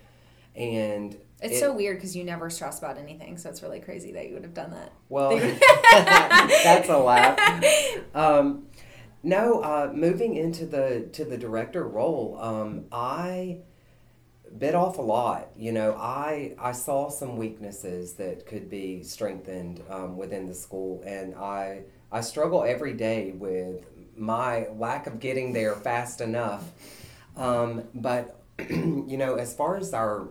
and 0.55 1.15
It's 1.43 1.57
it- 1.57 1.61
so 1.61 1.75
weird 1.75 1.99
because 1.99 2.17
you 2.17 2.25
never 2.25 2.49
stress 2.49 2.79
about 2.79 2.97
anything, 2.97 3.37
so 3.37 3.51
it's 3.51 3.63
really 3.63 3.81
crazy 3.81 4.13
that 4.13 4.27
you 4.29 4.33
would 4.35 4.45
have 4.45 4.55
done 4.55 4.71
that. 4.71 4.91
well 5.11 5.31
that's 5.93 6.89
a 6.89 6.97
laugh 6.99 7.39
um, 8.15 8.67
no 9.23 9.61
uh, 9.61 9.91
moving 9.93 10.37
into 10.37 10.65
the 10.67 11.09
to 11.13 11.25
the 11.25 11.37
director 11.37 11.87
role 11.87 12.39
um, 12.41 12.85
i 12.93 13.59
bit 14.59 14.75
off 14.75 14.99
a 14.99 15.03
lot 15.03 15.49
you 15.57 15.73
know 15.73 15.95
i 15.95 16.55
i 16.59 16.73
saw 16.73 17.09
some 17.09 17.37
weaknesses 17.37 18.15
that 18.15 18.47
could 18.47 18.71
be 18.71 19.03
strengthened 19.03 19.83
um, 19.91 20.17
within 20.17 20.47
the 20.47 20.55
school 20.55 21.03
and 21.07 21.35
i 21.35 21.83
i 22.13 22.21
struggle 22.21 22.65
every 22.65 22.93
day 22.93 23.33
with 23.33 23.85
my 24.17 24.67
lack 24.77 25.07
of 25.07 25.21
getting 25.21 25.53
there 25.53 25.75
fast 25.75 26.21
enough 26.21 26.65
um, 27.37 27.83
but 27.95 28.41
you 28.71 29.17
know 29.17 29.35
as 29.35 29.55
far 29.55 29.77
as 29.77 29.93
our 29.93 30.29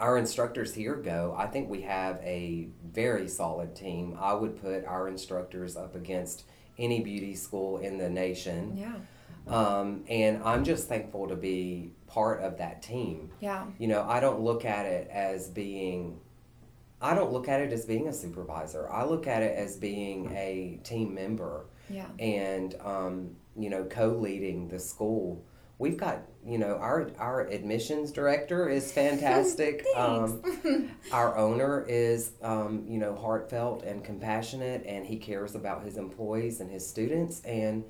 our 0.00 0.18
instructors 0.18 0.74
here 0.74 0.96
go, 0.96 1.34
I 1.36 1.46
think 1.46 1.68
we 1.68 1.82
have 1.82 2.16
a 2.22 2.68
very 2.84 3.28
solid 3.28 3.76
team. 3.76 4.16
I 4.20 4.34
would 4.34 4.60
put 4.60 4.84
our 4.84 5.08
instructors 5.08 5.76
up 5.76 5.94
against 5.94 6.44
any 6.78 7.00
beauty 7.00 7.34
school 7.34 7.78
in 7.78 7.98
the 7.98 8.08
nation. 8.08 8.76
Yeah. 8.76 8.96
Um, 9.46 10.04
and 10.08 10.42
I'm 10.42 10.64
just 10.64 10.88
thankful 10.88 11.28
to 11.28 11.36
be 11.36 11.92
part 12.06 12.42
of 12.42 12.58
that 12.58 12.82
team. 12.82 13.30
Yeah. 13.40 13.66
You 13.78 13.88
know, 13.88 14.02
I 14.08 14.20
don't 14.20 14.40
look 14.40 14.64
at 14.64 14.86
it 14.86 15.08
as 15.10 15.48
being 15.48 16.20
I 17.02 17.14
don't 17.14 17.32
look 17.32 17.48
at 17.48 17.60
it 17.60 17.70
as 17.72 17.84
being 17.84 18.08
a 18.08 18.12
supervisor. 18.14 18.90
I 18.90 19.04
look 19.04 19.26
at 19.26 19.42
it 19.42 19.56
as 19.58 19.76
being 19.76 20.30
a 20.34 20.80
team 20.84 21.12
member 21.14 21.66
Yeah. 21.90 22.06
and 22.18 22.74
um, 22.82 23.36
you 23.56 23.68
know 23.68 23.84
co-leading 23.84 24.68
the 24.68 24.78
school 24.78 25.44
we've 25.78 25.96
got 25.98 26.22
you 26.46 26.56
know 26.56 26.76
our 26.76 27.10
our 27.18 27.42
admissions 27.48 28.10
director 28.12 28.68
is 28.68 28.90
fantastic 28.90 29.84
um, 29.96 30.42
our 31.12 31.36
owner 31.36 31.84
is 31.86 32.32
um, 32.42 32.84
you 32.88 32.98
know 32.98 33.14
heartfelt 33.14 33.82
and 33.82 34.02
compassionate 34.02 34.84
and 34.86 35.04
he 35.06 35.16
cares 35.16 35.54
about 35.54 35.82
his 35.84 35.96
employees 35.98 36.60
and 36.60 36.70
his 36.70 36.86
students 36.86 37.42
and 37.42 37.84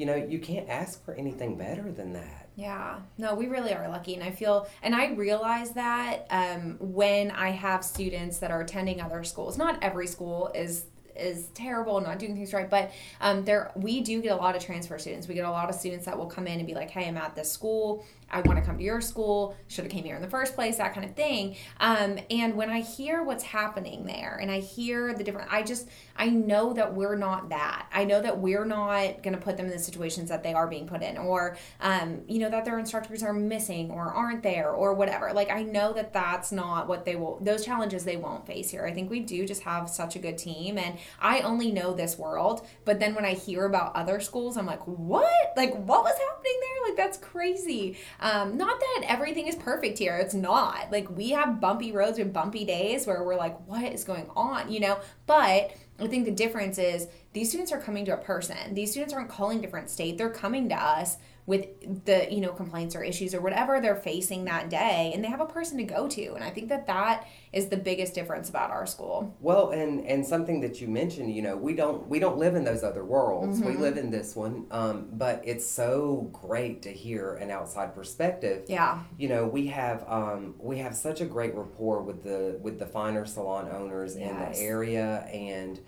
you 0.00 0.06
know 0.06 0.16
you 0.16 0.38
can't 0.38 0.68
ask 0.68 1.04
for 1.04 1.14
anything 1.14 1.56
better 1.56 1.92
than 1.92 2.14
that 2.14 2.40
Yeah, 2.56 3.00
no, 3.16 3.34
we 3.34 3.46
really 3.46 3.72
are 3.72 3.88
lucky, 3.88 4.14
and 4.14 4.22
I 4.22 4.32
feel, 4.32 4.68
and 4.82 4.94
I 4.94 5.12
realize 5.12 5.70
that 5.72 6.26
um, 6.30 6.76
when 6.78 7.30
I 7.30 7.50
have 7.50 7.82
students 7.82 8.38
that 8.38 8.50
are 8.50 8.60
attending 8.60 9.00
other 9.00 9.24
schools. 9.24 9.56
Not 9.56 9.82
every 9.82 10.06
school 10.06 10.50
is 10.54 10.84
is 11.16 11.48
terrible, 11.54 11.96
and 11.96 12.06
not 12.06 12.18
doing 12.18 12.34
things 12.34 12.52
right, 12.52 12.68
but 12.68 12.92
um, 13.20 13.44
there 13.44 13.72
we 13.76 14.00
do 14.00 14.20
get 14.20 14.32
a 14.32 14.36
lot 14.36 14.56
of 14.56 14.64
transfer 14.64 14.98
students. 14.98 15.26
We 15.26 15.34
get 15.34 15.46
a 15.46 15.50
lot 15.50 15.70
of 15.70 15.74
students 15.74 16.04
that 16.06 16.18
will 16.18 16.26
come 16.26 16.46
in 16.46 16.58
and 16.58 16.66
be 16.66 16.74
like, 16.74 16.90
"Hey, 16.90 17.08
I'm 17.08 17.16
at 17.16 17.34
this 17.34 17.50
school. 17.50 18.04
I 18.30 18.40
want 18.40 18.58
to 18.58 18.64
come 18.64 18.78
to 18.78 18.84
your 18.84 19.00
school. 19.00 19.56
Should 19.68 19.84
have 19.84 19.92
came 19.92 20.04
here 20.04 20.16
in 20.16 20.22
the 20.22 20.28
first 20.28 20.54
place." 20.54 20.78
That 20.78 20.94
kind 20.94 21.04
of 21.04 21.14
thing. 21.14 21.56
Um, 21.78 22.18
and 22.30 22.54
when 22.54 22.70
I 22.70 22.80
hear 22.80 23.22
what's 23.22 23.44
happening 23.44 24.04
there, 24.04 24.38
and 24.40 24.50
I 24.50 24.60
hear 24.60 25.14
the 25.14 25.24
different, 25.24 25.52
I 25.52 25.62
just 25.62 25.88
I 26.16 26.28
know 26.28 26.72
that 26.74 26.94
we're 26.94 27.16
not 27.16 27.48
that. 27.48 27.86
I 27.92 28.04
know 28.04 28.20
that 28.20 28.38
we're 28.38 28.64
not 28.64 29.22
going 29.22 29.34
to 29.34 29.40
put 29.40 29.56
them 29.56 29.66
in 29.66 29.72
the 29.72 29.78
situations 29.78 30.28
that 30.28 30.42
they 30.42 30.52
are 30.52 30.66
being 30.66 30.86
put 30.86 31.02
in, 31.02 31.16
or 31.16 31.56
um, 31.80 32.22
you 32.28 32.38
know 32.38 32.50
that 32.50 32.64
their 32.64 32.78
instructors 32.78 33.22
are 33.22 33.32
missing 33.32 33.90
or 33.90 34.12
aren't 34.12 34.42
there 34.42 34.70
or 34.70 34.94
whatever. 34.94 35.32
Like 35.32 35.50
I 35.50 35.62
know 35.62 35.92
that 35.92 36.12
that's 36.12 36.52
not 36.52 36.88
what 36.88 37.04
they 37.04 37.16
will. 37.16 37.38
Those 37.40 37.64
challenges 37.64 38.04
they 38.04 38.16
won't 38.16 38.46
face 38.46 38.70
here. 38.70 38.84
I 38.84 38.92
think 38.92 39.10
we 39.10 39.20
do 39.20 39.46
just 39.46 39.62
have 39.62 39.88
such 39.88 40.16
a 40.16 40.18
good 40.18 40.38
team, 40.38 40.78
and 40.78 40.98
I 41.20 41.40
only 41.40 41.70
know 41.70 41.94
this 41.94 42.18
world. 42.18 42.66
But 42.84 43.00
then 43.00 43.14
when 43.14 43.24
I 43.24 43.34
hear 43.34 43.64
about 43.64 43.96
other 43.96 44.20
schools, 44.20 44.56
I'm 44.56 44.66
like, 44.66 44.82
what? 44.84 45.52
Like 45.56 45.72
what 45.74 46.04
was 46.04 46.18
happening 46.18 46.60
there? 46.60 46.88
Like 46.88 46.96
that's 46.96 47.18
crazy. 47.18 47.96
Um, 48.20 48.56
not 48.58 48.78
that 48.78 49.04
everything 49.08 49.48
is 49.48 49.56
perfect 49.56 49.98
here. 49.98 50.16
It's 50.16 50.34
not. 50.34 50.92
Like 50.92 51.10
we 51.10 51.30
have 51.30 51.60
bumpy 51.60 51.90
roads 51.90 52.18
and 52.18 52.32
bumpy 52.32 52.64
days 52.64 53.06
where 53.06 53.22
we're 53.22 53.36
like, 53.36 53.58
what 53.66 53.82
is 53.92 54.04
going 54.04 54.30
on? 54.36 54.70
You 54.70 54.80
know. 54.80 55.00
But 55.26 55.72
I 55.98 56.06
think 56.06 56.26
the 56.26 56.30
difference 56.30 56.78
is 56.78 57.08
these 57.32 57.48
students 57.48 57.72
are 57.72 57.80
coming 57.80 58.04
to 58.04 58.14
a 58.14 58.18
person. 58.18 58.74
These 58.74 58.90
students 58.92 59.14
aren't 59.14 59.30
calling 59.30 59.60
different 59.60 59.90
state. 59.90 60.18
They're 60.18 60.30
coming 60.30 60.68
to 60.68 60.76
us 60.76 61.16
with 61.50 62.04
the 62.04 62.32
you 62.32 62.40
know 62.40 62.52
complaints 62.52 62.94
or 62.94 63.02
issues 63.02 63.34
or 63.34 63.40
whatever 63.40 63.80
they're 63.80 63.96
facing 63.96 64.44
that 64.44 64.70
day, 64.70 65.10
and 65.12 65.24
they 65.24 65.28
have 65.28 65.40
a 65.40 65.46
person 65.46 65.76
to 65.78 65.82
go 65.82 66.06
to. 66.06 66.34
And 66.34 66.44
I 66.44 66.50
think 66.50 66.68
that 66.68 66.86
that 66.86 67.26
is 67.52 67.66
the 67.66 67.76
biggest 67.76 68.14
difference 68.14 68.48
about 68.48 68.70
our 68.70 68.86
school. 68.86 69.36
Well, 69.40 69.70
and 69.70 70.06
and 70.06 70.24
something 70.24 70.60
that 70.60 70.80
you 70.80 70.86
mentioned, 70.86 71.34
you 71.34 71.42
know, 71.42 71.56
we 71.56 71.74
don't 71.74 72.06
we 72.08 72.20
don't 72.20 72.38
live 72.38 72.54
in 72.54 72.62
those 72.62 72.84
other 72.84 73.04
worlds. 73.04 73.60
We 73.60 73.74
live 73.76 73.98
in 73.98 74.10
this 74.12 74.36
one, 74.36 74.66
um, 74.70 75.08
but 75.12 75.42
it's 75.44 75.66
so 75.66 76.30
great 76.32 76.82
to 76.82 76.92
hear 76.92 77.34
an 77.34 77.50
outside 77.50 77.96
perspective. 77.96 78.66
Yeah. 78.68 79.02
You 79.18 79.28
know, 79.28 79.48
we 79.48 79.66
have 79.66 80.04
um, 80.06 80.54
we 80.60 80.78
have 80.78 80.94
such 80.94 81.20
a 81.20 81.26
great 81.26 81.56
rapport 81.56 82.00
with 82.00 82.22
the 82.22 82.60
with 82.62 82.78
the 82.78 82.86
finer 82.86 83.26
salon 83.26 83.68
owners 83.72 84.14
in 84.14 84.38
the 84.38 84.56
area, 84.56 85.28
and 85.32 85.80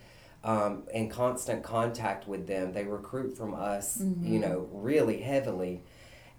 um, 0.45 0.85
in 0.93 1.09
constant 1.09 1.63
contact 1.63 2.27
with 2.27 2.47
them. 2.47 2.73
They 2.73 2.85
recruit 2.85 3.37
from 3.37 3.55
us, 3.55 4.01
you 4.01 4.39
know, 4.39 4.69
really 4.73 5.21
heavily. 5.21 5.83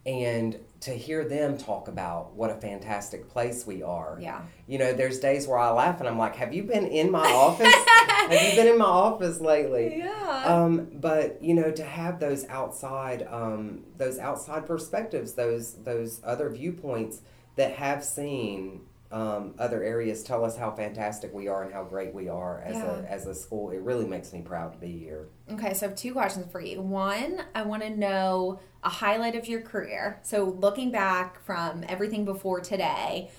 And 0.06 0.60
to 0.82 0.92
hear 0.92 1.24
them 1.24 1.58
talk 1.58 1.88
about 1.88 2.34
what 2.34 2.50
a 2.50 2.56
fantastic 2.56 3.30
place 3.30 3.66
we 3.66 3.82
are. 3.84 4.18
Yeah. 4.20 4.42
You 4.68 4.78
know, 4.78 4.92
there's 4.92 5.20
days 5.20 5.48
where 5.48 5.58
I 5.58 5.72
laugh 5.72 6.02
and 6.02 6.10
I'm 6.10 6.18
like, 6.18 6.36
"Have 6.36 6.54
you 6.54 6.63
been 6.63 6.86
in 6.88 7.10
my 7.10 7.26
office? 7.34 7.74
Have 7.74 8.32
you 8.32 8.56
been 8.58 8.68
in 8.68 8.78
my 8.78 8.84
office 8.84 9.39
lately?" 9.39 10.00
Yeah. 10.00 10.44
Um, 10.46 10.89
but 10.96 11.42
you 11.42 11.54
know, 11.54 11.72
to 11.72 11.86
have 11.86 12.20
those 12.20 12.46
outside, 12.50 13.26
um, 13.30 13.86
those 13.98 14.20
outside 14.20 14.66
perspectives, 14.66 15.36
those 15.36 15.76
those 15.76 16.20
other 16.26 16.50
viewpoints 16.50 17.22
that 17.56 17.72
have 17.76 18.04
seen 18.04 18.82
um, 19.13 19.54
other 19.60 19.84
areas 19.84 20.23
tell 20.23 20.43
us 20.43 20.58
how 20.58 20.71
fantastic 20.71 21.32
we 21.34 21.47
are 21.47 21.63
and 21.63 21.71
how 21.71 21.84
great 21.84 22.13
we 22.13 22.28
are 22.30 22.62
as 22.65 22.76
Yeah. 22.78 22.99
a 22.99 23.04
as 23.04 23.28
a 23.28 23.36
school. 23.36 23.69
It 23.69 23.82
really 23.82 24.06
makes 24.08 24.34
me 24.34 24.41
proud 24.41 24.73
to 24.73 24.80
be 24.80 24.97
here. 24.97 25.28
Okay, 25.52 25.73
so 25.76 25.86
I 25.86 25.89
have 25.89 25.97
two 25.97 26.13
questions 26.13 26.52
for 26.52 26.60
you. 26.60 26.82
One, 26.82 27.43
I 27.54 27.62
want 27.62 27.84
to 27.84 27.91
know 27.91 28.60
a 28.84 28.89
highlight 28.89 29.36
of 29.36 29.47
your 29.47 29.62
career. 29.62 30.19
So 30.23 30.45
looking 30.45 30.89
back 30.91 31.39
from 31.45 31.86
everything 31.88 32.26
before 32.26 32.60
today, 32.60 33.30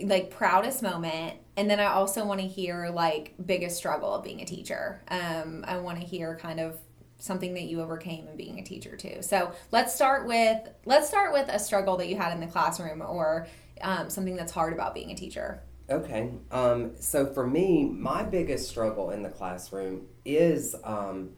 like 0.00 0.30
proudest 0.30 0.82
moment, 0.82 1.38
and 1.56 1.70
then 1.70 1.78
I 1.78 1.86
also 1.86 2.24
want 2.26 2.40
to 2.40 2.46
hear 2.48 2.90
like 2.92 3.34
biggest 3.46 3.76
struggle 3.76 4.12
of 4.14 4.24
being 4.24 4.40
a 4.40 4.44
teacher. 4.44 5.02
Um, 5.08 5.64
I 5.68 5.78
want 5.78 6.00
to 6.00 6.04
hear 6.04 6.36
kind 6.36 6.58
of 6.58 6.78
something 7.18 7.54
that 7.54 7.62
you 7.62 7.80
overcame 7.80 8.26
in 8.26 8.36
being 8.36 8.58
a 8.58 8.64
teacher 8.64 8.96
too. 8.96 9.18
So 9.20 9.52
let's 9.70 9.94
start 9.94 10.26
with 10.26 10.58
let's 10.84 11.06
start 11.06 11.32
with 11.32 11.48
a 11.48 11.60
struggle 11.60 11.96
that 11.98 12.08
you 12.08 12.16
had 12.16 12.32
in 12.32 12.40
the 12.40 12.48
classroom 12.48 13.00
or 13.00 13.46
um, 13.82 14.08
something 14.10 14.36
that's 14.36 14.52
hard 14.52 14.72
about 14.72 14.94
being 14.94 15.10
a 15.10 15.14
teacher. 15.14 15.62
Okay. 15.90 16.30
Um, 16.50 16.92
so 16.98 17.26
for 17.26 17.46
me, 17.46 17.84
my 17.84 18.22
biggest 18.22 18.68
struggle 18.68 19.10
in 19.10 19.22
the 19.22 19.28
classroom 19.28 20.06
is, 20.24 20.74
um, 20.84 21.30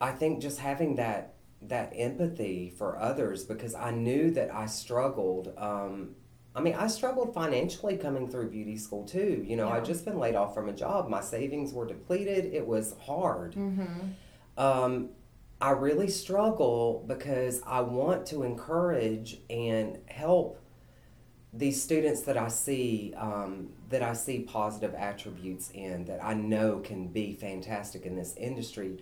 I 0.00 0.12
think, 0.12 0.40
just 0.42 0.58
having 0.58 0.96
that 0.96 1.32
that 1.62 1.90
empathy 1.96 2.70
for 2.76 2.98
others 2.98 3.42
because 3.44 3.74
I 3.74 3.90
knew 3.90 4.30
that 4.32 4.52
I 4.54 4.66
struggled. 4.66 5.54
Um, 5.56 6.14
I 6.54 6.60
mean, 6.60 6.74
I 6.74 6.86
struggled 6.86 7.34
financially 7.34 7.96
coming 7.96 8.28
through 8.28 8.50
beauty 8.50 8.76
school 8.76 9.04
too. 9.04 9.42
You 9.46 9.56
know, 9.56 9.68
Yeah. 9.68 9.74
I'd 9.76 9.84
just 9.84 10.04
been 10.04 10.18
laid 10.18 10.34
off 10.34 10.54
from 10.54 10.68
a 10.68 10.72
job. 10.72 11.08
My 11.08 11.20
savings 11.22 11.72
were 11.72 11.86
depleted. 11.86 12.52
It 12.52 12.66
was 12.66 12.94
hard. 13.00 13.56
Um, 14.56 15.10
I 15.60 15.70
really 15.70 16.08
struggle 16.08 17.04
because 17.06 17.62
I 17.66 17.80
want 17.80 18.26
to 18.26 18.42
encourage 18.42 19.40
and 19.48 19.98
help 20.06 20.60
these 21.56 21.82
students 21.82 22.22
that 22.22 22.36
I 22.36 22.48
see 22.48 23.14
um, 23.16 23.70
that 23.88 24.02
I 24.02 24.12
see 24.12 24.40
positive 24.40 24.94
attributes 24.94 25.70
in 25.72 26.04
that 26.06 26.22
I 26.22 26.34
know 26.34 26.80
can 26.80 27.08
be 27.08 27.34
fantastic 27.34 28.04
in 28.04 28.16
this 28.16 28.34
industry. 28.36 28.98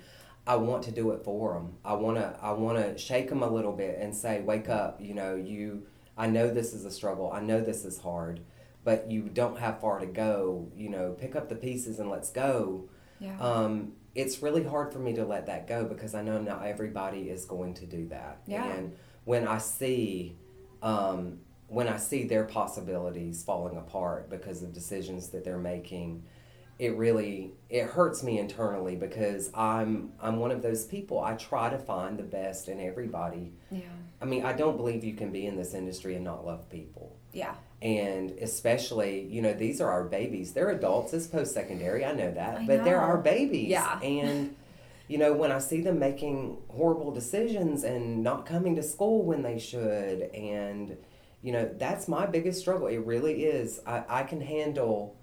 I 0.47 0.57
want 0.57 0.85
to 0.85 0.91
do 0.91 1.11
it 1.13 1.25
for 1.25 1.55
them. 1.55 1.75
I 1.85 1.95
want 1.95 2.19
to 2.19 2.37
I 2.41 2.53
want 2.53 2.79
to 2.79 2.99
shake 2.99 3.29
them 3.29 3.43
a 3.43 3.49
little 3.49 3.73
bit 3.73 3.99
and 3.99 4.15
say, 4.15 4.41
"Wake 4.43 4.69
up! 4.69 5.01
You 5.01 5.15
know, 5.15 5.35
you. 5.35 5.87
I 6.17 6.29
know 6.29 6.49
this 6.49 6.73
is 6.73 6.85
a 6.85 6.91
struggle. 6.91 7.33
I 7.33 7.41
know 7.41 7.61
this 7.61 7.85
is 7.85 7.99
hard, 7.99 8.41
but 8.85 9.11
you 9.11 9.23
don't 9.23 9.59
have 9.59 9.81
far 9.81 9.99
to 9.99 10.07
go. 10.07 10.71
You 10.77 10.91
know, 10.91 11.13
pick 11.13 11.35
up 11.35 11.49
the 11.49 11.57
pieces 11.57 11.99
and 11.99 12.11
let's 12.11 12.31
go." 12.31 12.89
Yeah. 13.21 13.39
um, 13.39 13.93
it's 14.15 14.43
really 14.43 14.65
hard 14.65 14.93
for 14.93 14.99
me 14.99 15.15
to 15.15 15.25
let 15.25 15.47
that 15.47 15.67
go 15.67 15.85
because 15.85 16.15
I 16.15 16.23
know 16.23 16.41
not 16.41 16.67
everybody 16.67 17.31
is 17.31 17.45
going 17.45 17.75
to 17.75 17.87
do 17.87 18.09
that. 18.09 18.41
Yeah. 18.47 18.65
And 18.65 18.97
when 19.25 19.49
I 19.49 19.59
see, 19.59 20.37
um, 20.83 21.39
when 21.75 21.89
I 21.89 21.97
see 21.97 22.25
their 22.25 22.45
possibilities 22.45 23.43
falling 23.43 23.77
apart 23.77 24.31
because 24.31 24.63
of 24.63 24.73
decisions 24.73 25.31
that 25.31 25.45
they're 25.45 25.59
making, 25.59 26.23
it 26.79 26.97
really 26.97 27.53
it 27.69 27.87
hurts 27.87 28.23
me 28.23 28.39
internally 28.39 28.95
because 28.95 29.51
I'm 29.55 30.13
I'm 30.21 30.39
one 30.39 30.53
of 30.53 30.63
those 30.63 30.85
people. 30.85 31.21
I 31.21 31.35
try 31.35 31.71
to 31.71 31.79
find 31.79 32.17
the 32.17 32.23
best 32.23 32.69
in 32.69 32.81
everybody. 32.81 33.53
Yeah. 33.71 33.81
I 34.23 34.25
mean, 34.25 34.45
I 34.45 34.53
don't 34.53 34.77
believe 34.77 35.05
you 35.05 35.15
can 35.15 35.33
be 35.33 35.47
in 35.47 35.57
this 35.57 35.75
industry 35.75 36.15
and 36.15 36.25
not 36.25 36.47
love 36.47 36.71
people. 36.71 37.17
Yeah. 37.33 37.55
And 37.83 38.31
especially, 38.31 39.25
you 39.25 39.43
know, 39.43 39.53
these 39.53 39.81
are 39.81 39.91
our 39.91 40.05
babies. 40.05 40.53
They're 40.53 40.71
adults. 40.71 41.13
It's 41.13 41.27
post 41.27 41.53
secondary. 41.53 42.05
I 42.05 42.13
know 42.13 42.31
that. 42.31 42.61
I 42.61 42.67
but 42.67 42.85
they're 42.85 43.01
our 43.01 43.19
babies. 43.19 43.69
Yeah. 43.69 44.01
And, 44.03 44.55
you 45.07 45.19
know, 45.19 45.35
when 45.35 45.53
I 45.53 45.59
see 45.59 45.83
them 45.83 45.99
making 45.99 46.57
horrible 46.69 47.11
decisions 47.11 47.85
and 47.85 48.23
not 48.23 48.47
coming 48.47 48.77
to 48.77 48.83
school 48.83 49.23
when 49.23 49.43
they 49.43 49.59
should, 49.59 50.23
and, 50.33 50.97
you 51.45 51.53
know, 51.53 51.71
that's 51.79 52.09
my 52.09 52.25
biggest 52.25 52.59
struggle. 52.59 52.87
It 52.87 53.05
really 53.05 53.45
is. 53.45 53.79
I, 53.87 54.03
I 54.09 54.23
can 54.23 54.41
handle 54.41 55.19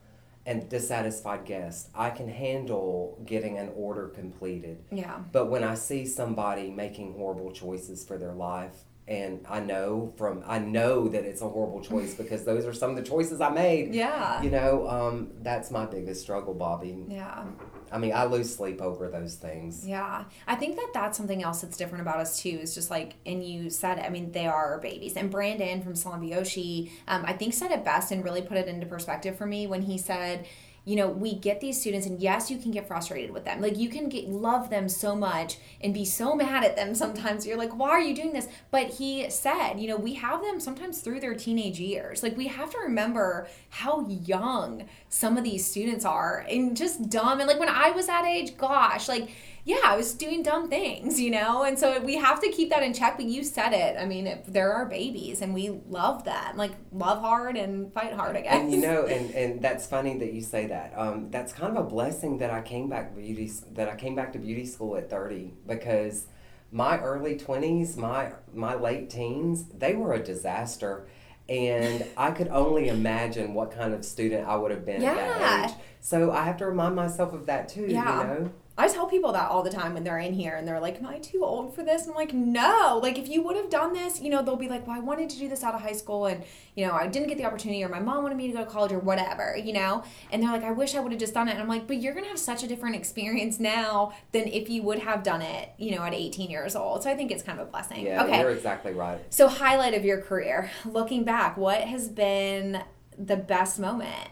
a 0.45 0.55
dissatisfied 0.55 1.45
guest, 1.45 1.89
I 1.93 2.09
can 2.09 2.27
handle 2.27 3.21
getting 3.25 3.57
an 3.57 3.71
order 3.75 4.07
completed. 4.07 4.83
Yeah. 4.91 5.19
But 5.31 5.47
when 5.47 5.63
I 5.63 5.75
see 5.75 6.05
somebody 6.05 6.69
making 6.69 7.13
horrible 7.13 7.51
choices 7.51 8.03
for 8.03 8.17
their 8.17 8.33
life, 8.33 8.73
and 9.07 9.45
I 9.49 9.59
know 9.59 10.13
from 10.17 10.43
I 10.45 10.59
know 10.59 11.07
that 11.09 11.25
it's 11.25 11.41
a 11.41 11.49
horrible 11.49 11.81
choice 11.81 12.13
because 12.21 12.45
those 12.45 12.65
are 12.65 12.73
some 12.73 12.91
of 12.91 12.95
the 12.95 13.03
choices 13.03 13.41
I 13.41 13.49
made. 13.49 13.93
Yeah. 13.93 14.41
You 14.41 14.51
know, 14.51 14.87
um, 14.87 15.31
that's 15.41 15.69
my 15.69 15.85
biggest 15.85 16.21
struggle, 16.21 16.53
Bobby. 16.53 17.05
Yeah. 17.07 17.45
I 17.91 17.97
mean, 17.97 18.13
I 18.13 18.25
lose 18.25 18.55
sleep 18.55 18.81
over 18.81 19.09
those 19.09 19.35
things. 19.35 19.87
Yeah, 19.87 20.23
I 20.47 20.55
think 20.55 20.75
that 20.77 20.91
that's 20.93 21.17
something 21.17 21.43
else 21.43 21.61
that's 21.61 21.77
different 21.77 22.01
about 22.01 22.17
us 22.17 22.41
too. 22.41 22.59
Is 22.61 22.73
just 22.73 22.89
like, 22.89 23.15
and 23.25 23.43
you 23.43 23.69
said. 23.69 23.99
I 23.99 24.09
mean, 24.09 24.31
they 24.31 24.47
are 24.47 24.79
babies. 24.79 25.15
And 25.15 25.29
Brandon 25.29 25.81
from 25.81 25.93
Salambioshi, 25.93 26.91
um, 27.07 27.23
I 27.25 27.33
think 27.33 27.53
said 27.53 27.71
it 27.71 27.83
best 27.83 28.11
and 28.11 28.23
really 28.23 28.41
put 28.41 28.57
it 28.57 28.67
into 28.67 28.85
perspective 28.85 29.37
for 29.37 29.45
me 29.45 29.67
when 29.67 29.81
he 29.81 29.97
said, 29.97 30.45
you 30.83 30.95
know, 30.95 31.07
we 31.07 31.35
get 31.35 31.61
these 31.61 31.79
students, 31.79 32.07
and 32.07 32.19
yes, 32.19 32.49
you 32.49 32.57
can 32.57 32.71
get 32.71 32.87
frustrated 32.87 33.31
with 33.31 33.45
them. 33.45 33.61
Like 33.61 33.77
you 33.77 33.87
can 33.87 34.09
get 34.09 34.27
love 34.27 34.69
them 34.71 34.89
so 34.89 35.15
much 35.15 35.57
and 35.79 35.93
be 35.93 36.05
so 36.05 36.33
mad 36.35 36.63
at 36.63 36.75
them 36.75 36.95
sometimes. 37.01 37.45
You're 37.45 37.57
like, 37.57 37.77
why 37.77 37.89
are 37.89 38.01
you 38.01 38.15
doing 38.15 38.33
this? 38.33 38.47
But 38.71 38.87
he 38.87 39.29
said, 39.29 39.75
you 39.75 39.87
know, 39.87 39.97
we 39.97 40.15
have 40.15 40.41
them 40.41 40.59
sometimes 40.59 41.01
through 41.01 41.19
their 41.19 41.35
teenage 41.35 41.79
years. 41.79 42.23
Like 42.23 42.35
we 42.35 42.47
have 42.47 42.71
to 42.71 42.79
remember 42.79 43.47
how 43.69 44.07
young 44.07 44.85
some 45.09 45.37
of 45.37 45.43
these 45.43 45.69
students 45.69 46.03
are 46.03 46.45
and 46.49 46.75
just 46.75 47.09
dumb. 47.09 47.39
And 47.39 47.47
like 47.47 47.59
when 47.59 47.69
I 47.69 47.91
was 47.91 48.07
that 48.07 48.25
age, 48.25 48.57
gosh, 48.57 49.07
like 49.07 49.29
yeah, 49.63 49.79
I 49.83 49.95
was 49.95 50.13
doing 50.13 50.41
dumb 50.43 50.69
things, 50.69 51.19
you 51.19 51.29
know? 51.31 51.63
And 51.63 51.77
so 51.77 51.99
we 52.01 52.15
have 52.17 52.39
to 52.41 52.49
keep 52.49 52.69
that 52.71 52.81
in 52.83 52.93
check. 52.93 53.17
But 53.17 53.25
you 53.25 53.43
said 53.43 53.73
it. 53.73 53.95
I 53.99 54.05
mean, 54.05 54.27
it, 54.27 54.45
they're 54.47 54.73
our 54.73 54.85
babies 54.85 55.41
and 55.41 55.53
we 55.53 55.69
love 55.87 56.23
that. 56.25 56.57
Like, 56.57 56.71
love 56.91 57.21
hard 57.21 57.57
and 57.57 57.93
fight 57.93 58.13
hard, 58.13 58.35
I 58.35 58.41
guess. 58.41 58.53
And 58.55 58.71
you 58.71 58.81
know, 58.81 59.05
and, 59.05 59.31
and 59.35 59.61
that's 59.61 59.85
funny 59.85 60.17
that 60.17 60.33
you 60.33 60.41
say 60.41 60.65
that. 60.67 60.93
Um, 60.95 61.29
that's 61.29 61.53
kind 61.53 61.77
of 61.77 61.85
a 61.85 61.87
blessing 61.87 62.39
that 62.39 62.49
I 62.51 62.61
came 62.61 62.89
back 62.89 63.15
beauty 63.15 63.51
that 63.73 63.87
I 63.87 63.95
came 63.95 64.15
back 64.15 64.33
to 64.33 64.39
beauty 64.39 64.65
school 64.65 64.95
at 64.97 65.09
thirty 65.09 65.53
because 65.67 66.25
my 66.71 66.99
early 66.99 67.37
twenties, 67.37 67.97
my 67.97 68.31
my 68.53 68.75
late 68.75 69.09
teens, 69.09 69.65
they 69.77 69.93
were 69.95 70.13
a 70.13 70.23
disaster. 70.23 71.07
And 71.49 72.05
I 72.15 72.31
could 72.31 72.47
only 72.47 72.87
imagine 72.87 73.53
what 73.53 73.71
kind 73.71 73.93
of 73.93 74.05
student 74.05 74.47
I 74.47 74.55
would 74.55 74.71
have 74.71 74.85
been 74.85 75.03
at 75.03 75.15
Yeah. 75.15 75.37
that 75.39 75.69
age. 75.71 75.75
So 75.99 76.31
I 76.31 76.43
have 76.45 76.55
to 76.57 76.65
remind 76.65 76.95
myself 76.95 77.33
of 77.33 77.45
that 77.47 77.67
too, 77.67 77.87
Yeah. 77.87 78.21
you 78.21 78.27
know? 78.27 78.51
I 78.77 78.87
tell 78.87 79.05
people 79.05 79.33
that 79.33 79.49
all 79.49 79.63
the 79.63 79.69
time 79.69 79.93
when 79.93 80.03
they're 80.03 80.17
in 80.17 80.33
here 80.33 80.55
and 80.55 80.65
they're 80.67 80.79
like, 80.79 80.97
Am 80.97 81.05
I 81.05 81.19
too 81.19 81.43
old 81.43 81.75
for 81.75 81.83
this? 81.83 82.03
And 82.03 82.11
I'm 82.11 82.15
like, 82.15 82.33
No. 82.33 82.99
Like, 83.01 83.19
if 83.19 83.27
you 83.27 83.43
would 83.43 83.55
have 83.55 83.69
done 83.69 83.93
this, 83.93 84.21
you 84.21 84.29
know, 84.29 84.41
they'll 84.41 84.55
be 84.55 84.69
like, 84.69 84.87
Well, 84.87 84.95
I 84.95 84.99
wanted 84.99 85.29
to 85.31 85.37
do 85.37 85.49
this 85.49 85.63
out 85.63 85.75
of 85.75 85.81
high 85.81 85.91
school 85.93 86.25
and, 86.25 86.43
you 86.75 86.87
know, 86.87 86.93
I 86.93 87.07
didn't 87.07 87.27
get 87.27 87.37
the 87.37 87.45
opportunity 87.45 87.83
or 87.83 87.89
my 87.89 87.99
mom 87.99 88.23
wanted 88.23 88.37
me 88.37 88.47
to 88.47 88.53
go 88.53 88.63
to 88.63 88.69
college 88.69 88.91
or 88.91 88.99
whatever, 88.99 89.57
you 89.57 89.73
know? 89.73 90.03
And 90.31 90.41
they're 90.41 90.51
like, 90.51 90.63
I 90.63 90.71
wish 90.71 90.95
I 90.95 91.01
would 91.01 91.11
have 91.11 91.19
just 91.19 91.33
done 91.33 91.49
it. 91.49 91.51
And 91.51 91.61
I'm 91.61 91.67
like, 91.67 91.85
But 91.85 91.97
you're 91.97 92.13
going 92.13 92.23
to 92.23 92.29
have 92.29 92.39
such 92.39 92.63
a 92.63 92.67
different 92.67 92.95
experience 92.95 93.59
now 93.59 94.13
than 94.31 94.47
if 94.47 94.69
you 94.69 94.83
would 94.83 94.99
have 94.99 95.21
done 95.21 95.41
it, 95.41 95.69
you 95.77 95.95
know, 95.95 96.03
at 96.03 96.13
18 96.13 96.49
years 96.49 96.75
old. 96.75 97.03
So 97.03 97.11
I 97.11 97.15
think 97.15 97.31
it's 97.31 97.43
kind 97.43 97.59
of 97.59 97.67
a 97.67 97.71
blessing. 97.71 98.05
Yeah, 98.05 98.23
okay. 98.23 98.39
you're 98.39 98.51
exactly 98.51 98.93
right. 98.93 99.19
So, 99.29 99.47
highlight 99.47 99.93
of 99.93 100.05
your 100.05 100.21
career, 100.21 100.71
looking 100.85 101.23
back, 101.23 101.57
what 101.57 101.81
has 101.81 102.07
been 102.07 102.83
the 103.17 103.35
best 103.35 103.79
moment? 103.79 104.29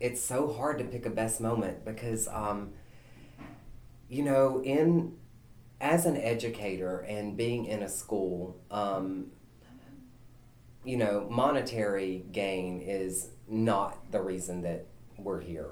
it's 0.00 0.22
so 0.22 0.52
hard 0.52 0.78
to 0.78 0.84
pick 0.84 1.06
a 1.06 1.10
best 1.10 1.40
moment 1.40 1.84
because 1.84 2.28
um, 2.28 2.70
you 4.08 4.22
know 4.22 4.62
in 4.62 5.14
as 5.80 6.06
an 6.06 6.16
educator 6.16 6.98
and 7.00 7.36
being 7.36 7.66
in 7.66 7.82
a 7.82 7.88
school 7.88 8.56
um, 8.70 9.26
you 10.84 10.96
know 10.96 11.26
monetary 11.30 12.24
gain 12.32 12.80
is 12.80 13.30
not 13.46 14.10
the 14.10 14.20
reason 14.20 14.62
that 14.62 14.86
we're 15.18 15.40
here 15.40 15.70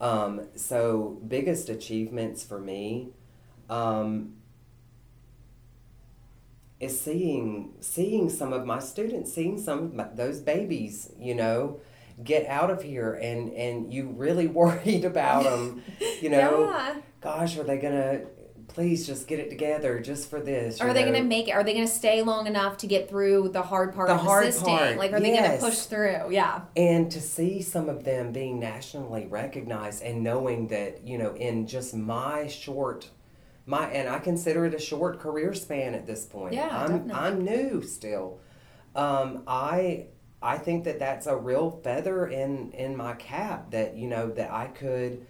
um, 0.00 0.46
so 0.54 1.20
biggest 1.26 1.68
achievements 1.68 2.44
for 2.44 2.60
me 2.60 3.10
um, 3.68 4.34
is 6.80 6.98
seeing 6.98 7.74
seeing 7.80 8.30
some 8.30 8.52
of 8.52 8.64
my 8.64 8.78
students 8.78 9.32
seeing 9.32 9.58
some 9.58 9.78
of 9.78 9.94
my, 9.94 10.04
those 10.14 10.40
babies 10.40 11.10
you 11.18 11.34
know 11.34 11.80
get 12.22 12.46
out 12.46 12.70
of 12.70 12.82
here 12.82 13.14
and 13.14 13.52
and 13.52 13.92
you 13.92 14.08
really 14.08 14.46
worried 14.60 15.04
about 15.04 15.44
them 15.44 15.82
you 16.20 16.30
know 16.30 16.70
yeah. 16.70 16.94
Gosh 17.20 17.56
are 17.58 17.64
they 17.64 17.78
gonna 17.78 18.22
please 18.68 19.06
just 19.06 19.26
get 19.26 19.38
it 19.38 19.48
together 19.48 19.98
just 19.98 20.28
for 20.28 20.40
this 20.40 20.78
Are 20.80 20.92
they 20.92 21.04
know? 21.04 21.10
going 21.12 21.22
to 21.22 21.26
make 21.26 21.48
it? 21.48 21.52
Are 21.52 21.64
they 21.64 21.72
going 21.72 21.86
to 21.86 21.92
stay 21.92 22.20
long 22.20 22.46
enough 22.46 22.76
to 22.78 22.86
get 22.86 23.08
through 23.08 23.48
the 23.48 23.62
hard 23.62 23.94
part 23.94 24.08
The 24.08 24.14
of 24.16 24.20
hard 24.20 24.44
assisting? 24.44 24.76
part, 24.76 24.98
Like, 24.98 25.12
are 25.14 25.20
they 25.20 25.30
going 25.34 25.50
to 25.52 25.56
push 25.58 25.78
through? 25.86 26.30
Yeah. 26.30 26.60
and 26.76 27.10
to 27.10 27.18
see 27.20 27.62
some 27.62 27.88
of 27.88 28.04
them 28.04 28.30
being 28.30 28.60
nationally 28.60 29.26
recognized 29.26 30.02
and 30.02 30.22
knowing 30.22 30.68
that 30.68 31.06
you 31.06 31.16
know 31.16 31.34
in 31.34 31.66
just 31.66 31.94
my 31.94 32.46
short 32.46 33.08
my 33.64 33.86
and 33.90 34.06
i 34.06 34.18
consider 34.18 34.66
it 34.66 34.74
a 34.74 34.78
short 34.78 35.18
career 35.18 35.54
span 35.54 35.94
at 35.94 36.06
this 36.06 36.26
point 36.26 36.52
Yeah, 36.52 36.68
i'm 36.70 37.08
definitely. 37.08 37.12
i'm 37.14 37.44
new 37.44 37.82
still 37.82 38.38
um 38.94 39.44
i 39.46 40.08
i 40.42 40.58
think 40.58 40.84
that 40.84 40.98
that's 40.98 41.26
a 41.26 41.34
real 41.34 41.70
feather 41.82 42.26
in 42.26 42.70
in 42.72 42.94
my 42.96 43.14
cap 43.14 43.70
that 43.70 43.96
you 43.96 44.08
know 44.08 44.28
that 44.32 44.50
i 44.52 44.66
could 44.66 45.26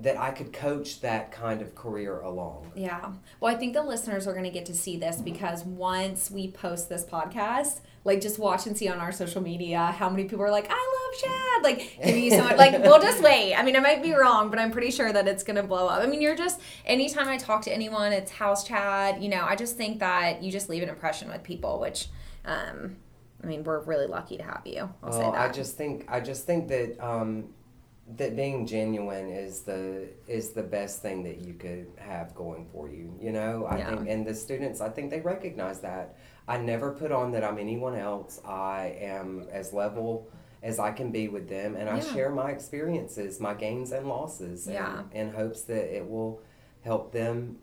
that 0.00 0.16
i 0.16 0.30
could 0.30 0.52
coach 0.52 1.00
that 1.00 1.30
kind 1.32 1.60
of 1.62 1.74
career 1.74 2.20
along 2.20 2.70
Yeah. 2.74 3.12
Well, 3.40 3.54
I 3.54 3.58
think 3.58 3.74
the 3.74 3.82
listeners 3.82 4.26
are 4.26 4.32
going 4.32 4.44
to 4.44 4.50
get 4.50 4.66
to 4.66 4.74
see 4.74 4.96
this 4.96 5.20
because 5.20 5.64
once 5.64 6.30
we 6.30 6.50
post 6.50 6.88
this 6.88 7.04
podcast, 7.04 7.80
like 8.04 8.20
just 8.20 8.38
watch 8.38 8.66
and 8.66 8.76
see 8.76 8.88
on 8.88 8.98
our 8.98 9.12
social 9.12 9.42
media 9.42 9.86
how 9.86 10.08
many 10.08 10.24
people 10.24 10.44
are 10.44 10.50
like, 10.50 10.66
I 10.70 10.74
love 10.74 11.20
Chad. 11.20 11.62
Like, 11.62 11.98
giving 12.04 12.24
you 12.24 12.30
so 12.30 12.44
much. 12.44 12.56
Like, 12.56 12.82
we'll 12.82 13.00
just 13.00 13.22
wait. 13.22 13.54
I 13.54 13.62
mean, 13.62 13.76
I 13.76 13.80
might 13.80 14.02
be 14.02 14.12
wrong, 14.14 14.48
but 14.50 14.58
I'm 14.58 14.70
pretty 14.70 14.90
sure 14.90 15.12
that 15.12 15.28
it's 15.28 15.42
going 15.42 15.56
to 15.56 15.62
blow 15.62 15.88
up. 15.88 16.02
I 16.02 16.06
mean, 16.06 16.22
you're 16.22 16.36
just, 16.36 16.60
anytime 16.86 17.28
I 17.28 17.36
talk 17.36 17.62
to 17.62 17.72
anyone, 17.72 18.12
it's 18.12 18.30
house 18.30 18.66
Chad. 18.66 19.22
You 19.22 19.28
know, 19.28 19.44
I 19.44 19.56
just 19.56 19.76
think 19.76 19.98
that 20.00 20.42
you 20.42 20.50
just 20.50 20.68
leave 20.68 20.82
an 20.82 20.88
impression 20.88 21.28
with 21.28 21.42
people, 21.42 21.80
which, 21.80 22.08
um, 22.44 22.96
I 23.42 23.46
mean, 23.46 23.64
we're 23.64 23.80
really 23.80 24.06
lucky 24.06 24.36
to 24.36 24.42
have 24.42 24.62
you. 24.64 24.88
I'll 25.02 25.12
say 25.12 25.20
that. 25.20 25.34
I 25.34 25.50
just 25.52 25.76
think 25.76 26.06
I 26.08 26.20
just 26.20 26.46
think 26.46 26.68
that 26.68 26.98
um, 27.00 27.48
that 28.16 28.34
being 28.36 28.66
genuine 28.66 29.30
is 29.30 29.62
the 29.62 30.08
is 30.26 30.50
the 30.50 30.62
best 30.62 31.02
thing 31.02 31.22
that 31.24 31.38
you 31.38 31.54
could 31.54 31.86
have 31.98 32.34
going 32.34 32.66
for 32.72 32.88
you. 32.88 33.14
You 33.20 33.32
know, 33.32 33.66
I 33.66 33.78
Yeah. 33.78 33.88
think, 33.96 34.08
and 34.08 34.26
the 34.26 34.34
students, 34.34 34.80
I 34.80 34.88
think 34.88 35.10
they 35.10 35.20
recognize 35.20 35.80
that. 35.80 36.16
I 36.48 36.58
never 36.58 36.92
put 36.92 37.12
on 37.12 37.30
that 37.32 37.44
I'm 37.44 37.58
anyone 37.58 37.94
else. 37.94 38.40
I 38.44 38.96
am 39.00 39.46
as 39.52 39.72
level 39.72 40.28
as 40.62 40.78
I 40.78 40.90
can 40.92 41.10
be 41.10 41.28
with 41.28 41.48
them, 41.48 41.74
and 41.76 41.88
I 41.88 41.96
Yeah. 41.96 42.00
share 42.12 42.30
my 42.30 42.50
experiences, 42.50 43.40
my 43.40 43.54
gains 43.54 43.92
and 43.92 44.06
losses, 44.08 44.66
and, 44.66 44.74
Yeah. 44.74 45.02
in 45.12 45.30
hopes 45.30 45.62
that 45.62 45.96
it 45.96 46.08
will 46.10 46.40
help 46.82 47.12
them 47.12 47.58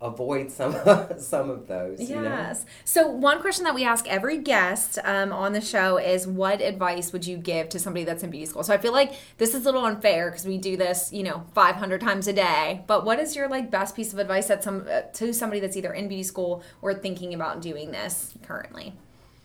avoid 0.00 0.50
some 0.50 0.74
some 1.18 1.50
of 1.50 1.66
those. 1.66 2.08
You 2.08 2.16
know? 2.16 2.22
Yes. 2.22 2.64
So 2.84 3.08
one 3.08 3.40
question 3.40 3.64
that 3.64 3.74
we 3.74 3.84
ask 3.84 4.06
every 4.08 4.38
guest 4.38 4.98
um, 5.04 5.32
on 5.32 5.52
the 5.52 5.60
show 5.60 5.98
is, 5.98 6.26
what 6.26 6.60
advice 6.60 7.12
would 7.12 7.26
you 7.26 7.36
give 7.36 7.68
to 7.70 7.78
somebody 7.78 8.04
that's 8.04 8.22
in 8.22 8.30
beauty 8.30 8.46
school? 8.46 8.62
So 8.62 8.72
I 8.72 8.78
feel 8.78 8.92
like 8.92 9.14
this 9.38 9.54
is 9.54 9.62
a 9.62 9.64
little 9.64 9.84
unfair 9.84 10.30
because 10.30 10.46
we 10.46 10.58
do 10.58 10.76
this, 10.76 11.12
you 11.12 11.22
know, 11.22 11.44
500 11.54 12.00
times 12.00 12.28
a 12.28 12.32
day. 12.32 12.82
But 12.86 13.04
what 13.04 13.18
is 13.18 13.34
your 13.34 13.48
like 13.48 13.70
best 13.70 13.96
piece 13.96 14.12
of 14.12 14.18
advice 14.18 14.48
that 14.48 14.62
some 14.64 14.86
uh, 14.90 15.02
to 15.14 15.32
somebody 15.32 15.60
that's 15.60 15.76
either 15.76 15.92
in 15.92 16.08
beauty 16.08 16.22
school 16.22 16.62
or 16.82 16.94
thinking 16.94 17.34
about 17.34 17.60
doing 17.60 17.90
this 17.90 18.34
currently? 18.42 18.94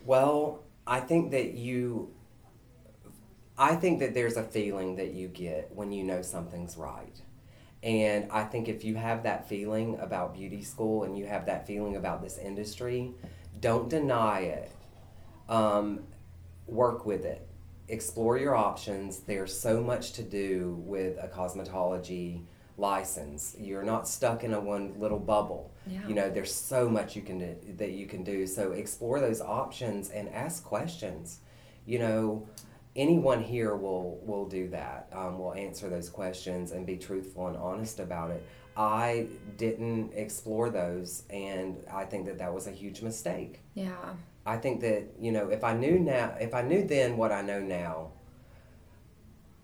Well, 0.05 0.63
I 0.85 0.99
think 0.99 1.31
that 1.31 1.53
you 1.53 2.11
I 3.57 3.75
think 3.75 3.99
that 3.99 4.13
there's 4.13 4.35
a 4.35 4.43
feeling 4.43 4.95
that 4.95 5.13
you 5.13 5.27
get 5.27 5.71
when 5.73 5.91
you 5.91 6.03
know 6.03 6.21
something's 6.21 6.75
right. 6.75 7.21
And 7.83 8.31
I 8.31 8.45
think 8.45 8.69
if 8.69 8.85
you 8.85 8.95
have 8.95 9.23
that 9.23 9.49
feeling 9.49 9.99
about 9.99 10.33
beauty 10.33 10.63
school 10.63 11.03
and 11.03 11.17
you 11.17 11.25
have 11.25 11.45
that 11.47 11.67
feeling 11.67 11.97
about 11.97 12.21
this 12.21 12.37
industry, 12.37 13.13
don't 13.59 13.89
deny 13.89 14.39
it. 14.39 14.71
Um, 15.49 16.05
work 16.65 17.05
with 17.05 17.25
it. 17.25 17.45
Explore 17.89 18.37
your 18.37 18.55
options. 18.55 19.19
There's 19.19 19.57
so 19.57 19.81
much 19.81 20.13
to 20.13 20.23
do 20.23 20.81
with 20.85 21.17
a 21.21 21.27
cosmetology 21.27 22.45
license. 22.77 23.55
You're 23.59 23.83
not 23.83 24.07
stuck 24.07 24.45
in 24.45 24.53
a 24.53 24.59
one 24.61 24.97
little 24.97 25.19
bubble. 25.19 25.73
Yeah. 25.85 26.07
You 26.07 26.15
know, 26.15 26.29
there's 26.29 26.55
so 26.55 26.87
much 26.87 27.17
you 27.17 27.21
can 27.21 27.39
do, 27.39 27.55
that 27.77 27.91
you 27.91 28.05
can 28.05 28.23
do. 28.23 28.47
So 28.47 28.71
explore 28.71 29.19
those 29.19 29.41
options 29.41 30.09
and 30.09 30.29
ask 30.29 30.63
questions. 30.63 31.39
You 31.85 31.99
know, 31.99 32.47
anyone 32.95 33.41
here 33.41 33.75
will 33.75 34.19
will 34.23 34.47
do 34.47 34.69
that. 34.69 35.09
Um, 35.13 35.39
will 35.39 35.53
answer 35.53 35.89
those 35.89 36.09
questions 36.09 36.71
and 36.71 36.85
be 36.85 36.97
truthful 36.97 37.47
and 37.47 37.57
honest 37.57 37.99
about 37.99 38.31
it. 38.31 38.45
I 38.75 39.27
didn't 39.57 40.13
explore 40.13 40.69
those, 40.69 41.23
and 41.29 41.77
I 41.91 42.05
think 42.05 42.25
that 42.25 42.39
that 42.39 42.53
was 42.53 42.67
a 42.67 42.71
huge 42.71 43.01
mistake. 43.01 43.61
Yeah. 43.75 44.13
I 44.45 44.57
think 44.57 44.81
that 44.81 45.03
you 45.19 45.31
know 45.31 45.49
if 45.49 45.63
I 45.63 45.73
knew 45.73 45.99
now, 45.99 46.35
if 46.39 46.53
I 46.53 46.61
knew 46.61 46.85
then 46.85 47.17
what 47.17 47.31
I 47.31 47.41
know 47.41 47.59
now, 47.59 48.11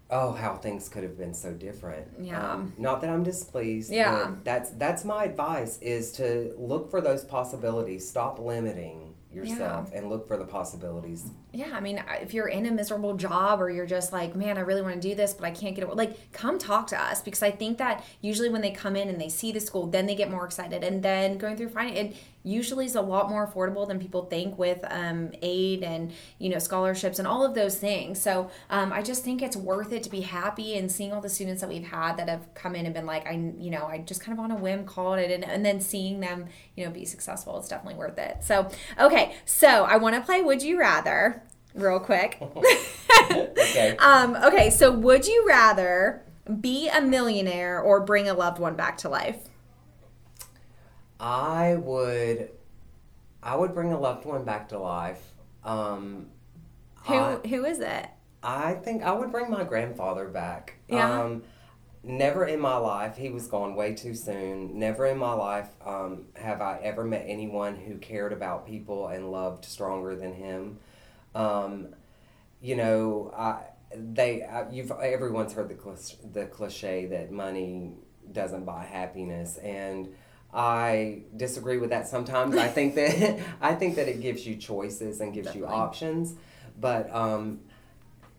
oh, 0.10 0.32
how 0.32 0.56
things 0.56 0.90
could 0.90 1.04
have 1.04 1.18
been 1.18 1.34
so 1.34 1.54
different. 1.54 2.08
Yeah. 2.20 2.54
Um, 2.54 2.74
not 2.78 3.02
that 3.02 3.10
I'm 3.10 3.24
displeased. 3.24 3.92
Yeah. 3.92 4.28
but 4.30 4.46
That's 4.46 4.70
that's 4.72 5.04
my 5.04 5.26
advice 5.26 5.80
is 5.80 6.12
to 6.14 6.54
look 6.58 6.90
for 6.90 7.02
those 7.02 7.24
possibilities. 7.26 8.08
Stop 8.08 8.40
limiting 8.40 9.09
yourself 9.32 9.92
and 9.94 10.10
look 10.10 10.28
for 10.28 10.38
the 10.38 10.46
possibilities. 10.46 11.30
Yeah, 11.52 11.70
I 11.74 11.80
mean, 11.80 12.04
if 12.22 12.34
you're 12.34 12.48
in 12.48 12.66
a 12.66 12.72
miserable 12.72 13.16
job 13.16 13.62
or 13.62 13.70
you're 13.70 13.86
just 13.86 14.12
like, 14.12 14.36
man, 14.36 14.58
I 14.58 14.62
really 14.62 14.82
want 14.82 14.96
to 14.96 15.08
do 15.08 15.14
this, 15.14 15.34
but 15.34 15.46
I 15.46 15.52
can't 15.52 15.76
get 15.76 15.84
it, 15.84 15.96
like, 15.96 16.32
come 16.32 16.58
talk 16.58 16.88
to 16.88 17.00
us 17.00 17.22
because 17.22 17.44
I 17.44 17.52
think 17.52 17.78
that 17.78 18.04
usually 18.22 18.50
when 18.50 18.62
they 18.62 18.72
come 18.72 18.96
in 18.96 19.08
and 19.08 19.22
they 19.22 19.30
see 19.30 19.52
the 19.52 19.60
school, 19.60 19.88
then 19.88 20.08
they 20.08 20.16
get 20.16 20.32
more 20.32 20.46
excited. 20.46 20.84
And 20.84 21.04
then 21.04 21.38
going 21.38 21.58
through 21.58 21.70
finding 21.70 21.96
it 21.96 22.16
usually 22.44 22.86
is 22.86 22.96
a 22.96 23.02
lot 23.02 23.30
more 23.30 23.46
affordable 23.46 23.88
than 23.88 24.00
people 24.00 24.26
think 24.26 24.58
with 24.58 24.80
um, 24.90 25.32
aid 25.42 25.84
and, 25.84 26.12
you 26.38 26.50
know, 26.50 26.60
scholarships 26.60 27.20
and 27.20 27.28
all 27.28 27.46
of 27.46 27.54
those 27.54 27.78
things. 27.78 28.22
So 28.22 28.50
um, 28.70 28.94
I 28.94 29.02
just 29.02 29.24
think 29.24 29.42
it's 29.42 29.58
worth 29.58 29.92
it 29.92 30.04
to 30.04 30.10
be 30.10 30.22
happy 30.22 30.78
and 30.78 30.92
seeing 30.92 31.12
all 31.12 31.22
the 31.22 31.30
students 31.30 31.62
that 31.62 31.70
we've 31.70 31.88
had 31.88 32.18
that 32.18 32.30
have 32.30 32.54
come 32.54 32.76
in 32.76 32.86
and 32.86 32.94
been 32.94 33.06
like, 33.06 33.28
I, 33.28 33.34
you 33.58 33.70
know, 33.70 33.86
I 33.86 34.00
just 34.00 34.22
kind 34.22 34.38
of 34.38 34.44
on 34.44 34.52
a 34.52 34.56
whim 34.56 34.86
called 34.86 35.20
it 35.20 35.32
and, 35.32 35.44
and 35.44 35.66
then 35.66 35.82
seeing 35.82 36.20
them, 36.20 36.46
you 36.76 36.86
know, 36.86 36.92
be 36.92 37.06
successful, 37.06 37.58
it's 37.58 37.68
definitely 37.68 38.00
worth 38.00 38.18
it. 38.18 38.38
So, 38.44 38.70
okay, 39.00 39.36
so 39.46 39.68
I 39.68 39.98
want 39.98 40.16
to 40.16 40.22
play 40.22 40.42
Would 40.42 40.64
You 40.64 40.80
Rather 40.80 41.44
real 41.76 42.00
quick. 42.00 42.42
Okay. 43.32 43.96
um, 43.98 44.36
okay, 44.38 44.70
so 44.72 44.92
would 44.92 45.28
you 45.28 45.46
rather 45.48 46.24
be 46.60 46.90
a 46.90 47.00
millionaire 47.02 47.80
or 47.80 48.00
bring 48.00 48.28
a 48.28 48.34
loved 48.34 48.58
one 48.58 48.76
back 48.76 48.98
to 49.00 49.10
life? 49.10 49.38
I 51.20 51.76
would, 51.76 52.50
I 53.44 53.56
would 53.56 53.74
bring 53.74 53.92
a 53.92 54.00
loved 54.00 54.26
one 54.26 54.44
back 54.46 54.70
to 54.70 54.80
life. 54.80 55.22
Um, 55.64 56.28
Who 57.06 57.14
I- 57.16 57.48
who 57.48 57.66
is 57.66 57.80
it? 57.80 58.08
I 58.42 58.74
think 58.76 59.04
I 59.04 59.12
would 59.12 59.32
bring 59.32 59.50
my 59.52 59.66
grandfather 59.66 60.28
back. 60.30 60.76
Yeah. 60.88 61.22
Um, 61.24 61.44
never 62.04 62.46
in 62.46 62.62
my 62.62 62.78
life, 62.78 63.18
he 63.18 63.30
was 63.30 63.48
gone 63.48 63.76
way 63.76 63.94
too 63.94 64.14
soon. 64.16 64.80
Never 64.80 65.06
in 65.08 65.18
my 65.18 65.34
life 65.34 65.68
um, 65.86 66.28
have 66.36 66.62
I 66.62 66.80
ever 66.82 67.04
met 67.04 67.26
anyone 67.28 67.76
who 67.76 67.98
cared 67.98 68.32
about 68.32 68.66
people 68.66 69.08
and 69.10 69.30
loved 69.30 69.66
stronger 69.66 70.16
than 70.16 70.34
him. 70.34 70.80
Um, 71.36 71.90
you 72.62 72.78
know, 72.78 73.34
I, 73.38 73.60
they, 73.94 74.44
I, 74.44 74.70
you've 74.70 74.92
everyone's 74.92 75.52
heard 75.54 75.68
the 75.68 76.18
the 76.32 76.46
cliche 76.46 77.08
that 77.08 77.32
money 77.32 77.92
doesn't 78.32 78.64
buy 78.64 78.86
happiness, 78.86 79.58
and 79.58 80.14
I 80.54 81.22
disagree 81.36 81.78
with 81.78 81.92
that. 81.92 82.08
Sometimes 82.08 82.56
I 82.58 82.68
think 82.68 82.96
that 82.96 83.40
I 83.62 83.76
think 83.76 83.96
that 83.96 84.08
it 84.08 84.22
gives 84.22 84.46
you 84.48 84.56
choices 84.56 85.22
and 85.22 85.34
gives 85.34 85.54
you 85.56 85.66
options, 85.68 86.34
but 86.80 87.14
um, 87.14 87.60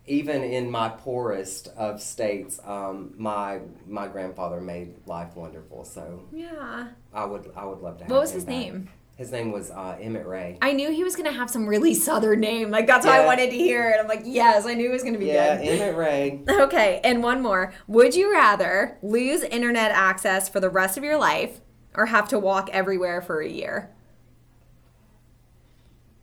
even 0.07 0.43
in 0.43 0.71
my 0.71 0.89
poorest 0.89 1.69
of 1.77 2.03
states, 2.03 2.59
um, 2.65 3.15
my 3.17 3.61
my 3.87 4.09
grandfather 4.09 4.61
made 4.61 4.95
life 5.07 5.37
wonderful. 5.37 5.85
So 5.85 6.25
Yeah. 6.33 6.89
I 7.15 7.25
would 7.25 7.53
I 7.55 7.65
would 7.65 7.79
love 7.81 7.99
to 7.99 8.05
have. 8.05 8.11
What 8.11 8.21
was 8.23 8.33
his 8.33 8.45
back. 8.45 8.55
name? 8.57 8.89
His 9.17 9.31
name 9.33 9.53
was 9.53 9.71
uh, 9.71 9.99
Emmett 10.01 10.27
Ray. 10.27 10.57
I 10.63 10.73
knew 10.73 10.91
he 10.91 11.05
was 11.05 11.15
gonna 11.15 11.31
have 11.31 11.51
some 11.51 11.67
really 11.67 11.93
southern 11.95 12.41
name. 12.41 12.71
Like 12.71 12.87
that's 12.89 13.05
why 13.07 13.21
I 13.21 13.27
wanted 13.27 13.51
to 13.51 13.57
hear 13.57 13.89
it. 13.91 14.01
I'm 14.01 14.09
like, 14.09 14.23
yes, 14.25 14.67
I 14.67 14.73
knew 14.75 14.89
it 14.89 14.93
was 14.93 15.05
gonna 15.05 15.19
be 15.19 15.27
Yeah, 15.27 15.59
good. 15.59 15.69
Emmett 15.81 15.97
Ray. 15.97 16.43
Okay, 16.49 17.01
and 17.05 17.23
one 17.23 17.41
more. 17.43 17.73
Would 17.87 18.17
you 18.17 18.33
rather 18.33 18.97
lose 19.03 19.43
internet 19.43 19.93
access 19.93 20.49
for 20.49 20.59
the 20.59 20.71
rest 20.71 20.97
of 20.99 21.05
your 21.05 21.19
life 21.19 21.61
or 21.95 22.07
have 22.07 22.29
to 22.29 22.39
walk 22.39 22.71
everywhere 22.73 23.21
for 23.21 23.41
a 23.41 23.49
year? 23.49 23.91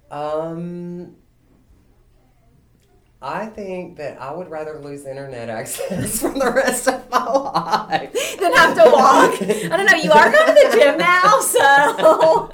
Um, 0.10 1.15
I 3.21 3.47
think 3.47 3.97
that 3.97 4.21
I 4.21 4.32
would 4.32 4.49
rather 4.49 4.80
lose 4.80 5.06
internet 5.06 5.49
access 5.60 6.21
for 6.21 6.30
the 6.30 6.51
rest 6.51 6.88
of 6.88 7.10
my 7.10 7.25
life 7.25 8.13
than 8.39 8.53
have 8.53 8.75
to 8.75 8.91
walk. 8.91 9.41
I 9.41 9.75
don't 9.75 9.86
know. 9.86 9.97
You 9.97 10.12
are 10.12 10.32
going 10.32 10.47
to 10.47 10.53
the 10.53 10.77
gym 10.77 10.97
now, 10.97 11.39
so 11.39 12.51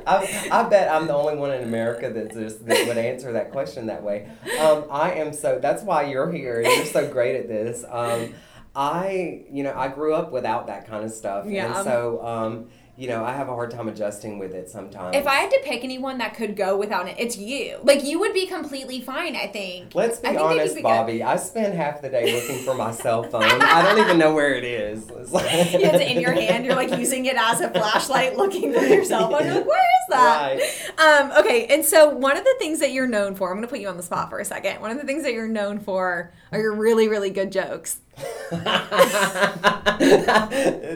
I, 0.06 0.48
I 0.50 0.62
bet 0.68 0.90
I'm 0.90 1.06
the 1.06 1.14
only 1.14 1.36
one 1.36 1.52
in 1.52 1.62
America 1.62 2.10
that 2.10 2.32
just 2.32 2.64
that 2.66 2.88
would 2.88 2.96
answer 2.96 3.32
that 3.32 3.52
question 3.52 3.86
that 3.86 4.02
way. 4.02 4.28
Um, 4.58 4.84
I 4.90 5.12
am 5.12 5.32
so. 5.32 5.58
That's 5.60 5.82
why 5.82 6.04
you're 6.04 6.32
here. 6.32 6.62
You're 6.62 6.86
so 6.86 7.08
great 7.10 7.36
at 7.36 7.46
this. 7.46 7.84
Um, 7.88 8.34
I, 8.78 9.44
you 9.50 9.64
know, 9.64 9.74
I 9.76 9.88
grew 9.88 10.14
up 10.14 10.30
without 10.30 10.68
that 10.68 10.86
kind 10.86 11.04
of 11.04 11.10
stuff, 11.10 11.46
Yeah. 11.48 11.74
and 11.74 11.84
so, 11.84 12.24
um, 12.24 12.68
you 12.96 13.06
know, 13.08 13.24
I 13.24 13.32
have 13.32 13.48
a 13.48 13.52
hard 13.52 13.70
time 13.72 13.88
adjusting 13.88 14.38
with 14.40 14.52
it 14.54 14.68
sometimes. 14.68 15.16
If 15.16 15.24
I 15.26 15.34
had 15.36 15.50
to 15.50 15.60
pick 15.64 15.84
anyone 15.84 16.18
that 16.18 16.34
could 16.34 16.56
go 16.56 16.76
without 16.76 17.06
it, 17.08 17.14
it's 17.18 17.36
you. 17.38 17.78
Like 17.84 18.04
you 18.04 18.18
would 18.20 18.32
be 18.34 18.46
completely 18.46 19.00
fine, 19.00 19.36
I 19.36 19.46
think. 19.46 19.94
Let's 19.94 20.18
be 20.18 20.28
think 20.28 20.40
honest, 20.40 20.74
be 20.74 20.82
good. 20.82 20.88
Bobby. 20.88 21.22
I 21.22 21.36
spend 21.36 21.74
half 21.74 22.02
the 22.02 22.08
day 22.08 22.32
looking 22.40 22.58
for 22.64 22.74
my 22.74 22.90
cell 22.90 23.22
phone. 23.22 23.42
I 23.44 23.82
don't 23.82 24.00
even 24.00 24.18
know 24.18 24.34
where 24.34 24.52
it 24.54 24.64
is. 24.64 25.08
It's 25.18 25.32
like- 25.32 25.72
You 25.72 25.84
have 25.86 26.00
it 26.00 26.10
in 26.16 26.20
your 26.20 26.32
hand. 26.32 26.64
You're 26.64 26.74
like 26.74 26.96
using 26.98 27.26
it 27.26 27.36
as 27.36 27.60
a 27.60 27.70
flashlight, 27.70 28.36
looking 28.36 28.72
for 28.72 28.80
your 28.80 29.04
cell 29.04 29.30
phone. 29.30 29.44
You're 29.44 29.54
like, 29.56 29.66
where 29.68 29.78
is 29.78 30.08
that? 30.10 30.58
Um, 30.98 31.38
okay, 31.44 31.66
and 31.66 31.84
so 31.84 32.08
one 32.10 32.36
of 32.36 32.42
the 32.44 32.54
things 32.58 32.80
that 32.80 32.90
you're 32.92 33.06
known 33.06 33.34
for, 33.36 33.50
I'm 33.50 33.56
going 33.58 33.66
to 33.66 33.70
put 33.70 33.78
you 33.80 33.88
on 33.88 33.96
the 33.96 34.02
spot 34.02 34.28
for 34.30 34.40
a 34.40 34.44
second. 34.44 34.80
One 34.80 34.90
of 34.90 34.96
the 34.98 35.04
things 35.04 35.22
that 35.22 35.32
you're 35.34 35.46
known 35.46 35.78
for 35.78 36.32
are 36.50 36.58
your 36.60 36.74
really, 36.74 37.06
really 37.08 37.30
good 37.30 37.52
jokes. 37.52 38.00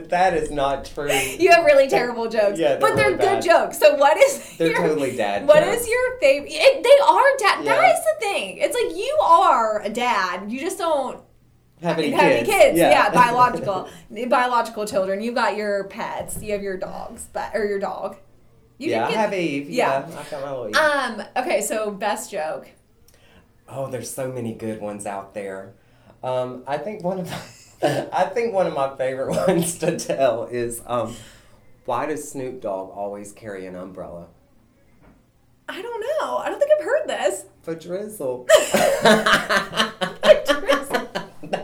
that 0.08 0.32
is 0.34 0.50
not 0.50 0.84
true. 0.84 1.10
You 1.12 1.50
have 1.50 1.64
really 1.64 1.88
terrible 1.88 2.28
jokes, 2.28 2.58
Yeah, 2.58 2.70
they're 2.76 2.80
but 2.80 2.96
they're 2.96 3.06
really 3.06 3.18
good 3.18 3.40
bad. 3.40 3.42
jokes. 3.42 3.78
So 3.78 3.94
what 3.96 4.16
is 4.16 4.56
They're 4.58 4.70
your, 4.70 4.78
totally 4.80 5.16
dad 5.16 5.46
What 5.46 5.62
jokes. 5.64 5.82
is 5.82 5.88
your 5.88 6.18
favorite? 6.18 6.50
They 6.50 6.98
are 7.06 7.36
dad. 7.38 7.64
Yeah. 7.64 7.74
That 7.74 7.94
is 7.98 8.00
the 8.04 8.14
thing. 8.20 8.58
It's 8.58 8.74
like 8.74 8.96
you 8.96 9.18
are 9.22 9.82
a 9.82 9.88
dad. 9.90 10.50
You 10.50 10.60
just 10.60 10.78
don't 10.78 11.20
Have 11.82 11.98
any 11.98 12.10
have 12.10 12.20
kids? 12.20 12.48
any 12.48 12.58
kids. 12.60 12.78
Yeah, 12.78 13.10
biological, 13.10 13.88
biological 14.28 14.86
children. 14.86 15.20
You've 15.22 15.34
got 15.34 15.56
your 15.56 15.84
pets. 15.84 16.42
You 16.42 16.52
have 16.52 16.62
your 16.62 16.76
dogs, 16.76 17.26
but 17.32 17.50
or 17.54 17.64
your 17.66 17.78
dog. 17.78 18.16
You 18.78 18.90
yeah, 18.90 19.06
I 19.06 19.10
have 19.12 19.34
Eve. 19.34 19.70
yeah. 19.70 20.08
Yeah, 20.08 20.18
I 20.18 20.24
got 20.30 20.42
my 20.42 20.50
little 20.50 20.68
Eve. 20.68 20.76
Um. 20.76 21.22
Okay. 21.36 21.60
So 21.60 21.90
best 21.90 22.30
joke. 22.30 22.68
oh, 23.68 23.88
there's 23.90 24.10
so 24.12 24.30
many 24.32 24.52
good 24.54 24.80
ones 24.80 25.06
out 25.06 25.34
there. 25.34 25.74
Um, 26.22 26.62
I 26.66 26.78
think 26.78 27.02
one 27.02 27.20
of 27.20 27.32
I 27.82 28.24
think 28.26 28.54
one 28.54 28.66
of 28.66 28.74
my 28.74 28.96
favorite 28.96 29.30
ones 29.48 29.78
to 29.78 29.98
tell 29.98 30.44
is 30.44 30.82
um, 30.86 31.16
why 31.84 32.06
does 32.06 32.30
Snoop 32.30 32.60
Dogg 32.60 32.90
always 32.90 33.32
carry 33.32 33.66
an 33.66 33.74
umbrella? 33.74 34.28
I 35.68 35.82
don't 35.82 36.00
know. 36.00 36.36
I 36.36 36.48
don't 36.48 36.58
think 36.58 36.70
I've 36.78 36.84
heard 36.84 37.08
this. 37.08 37.44
For 37.62 37.74
drizzle. 37.74 38.46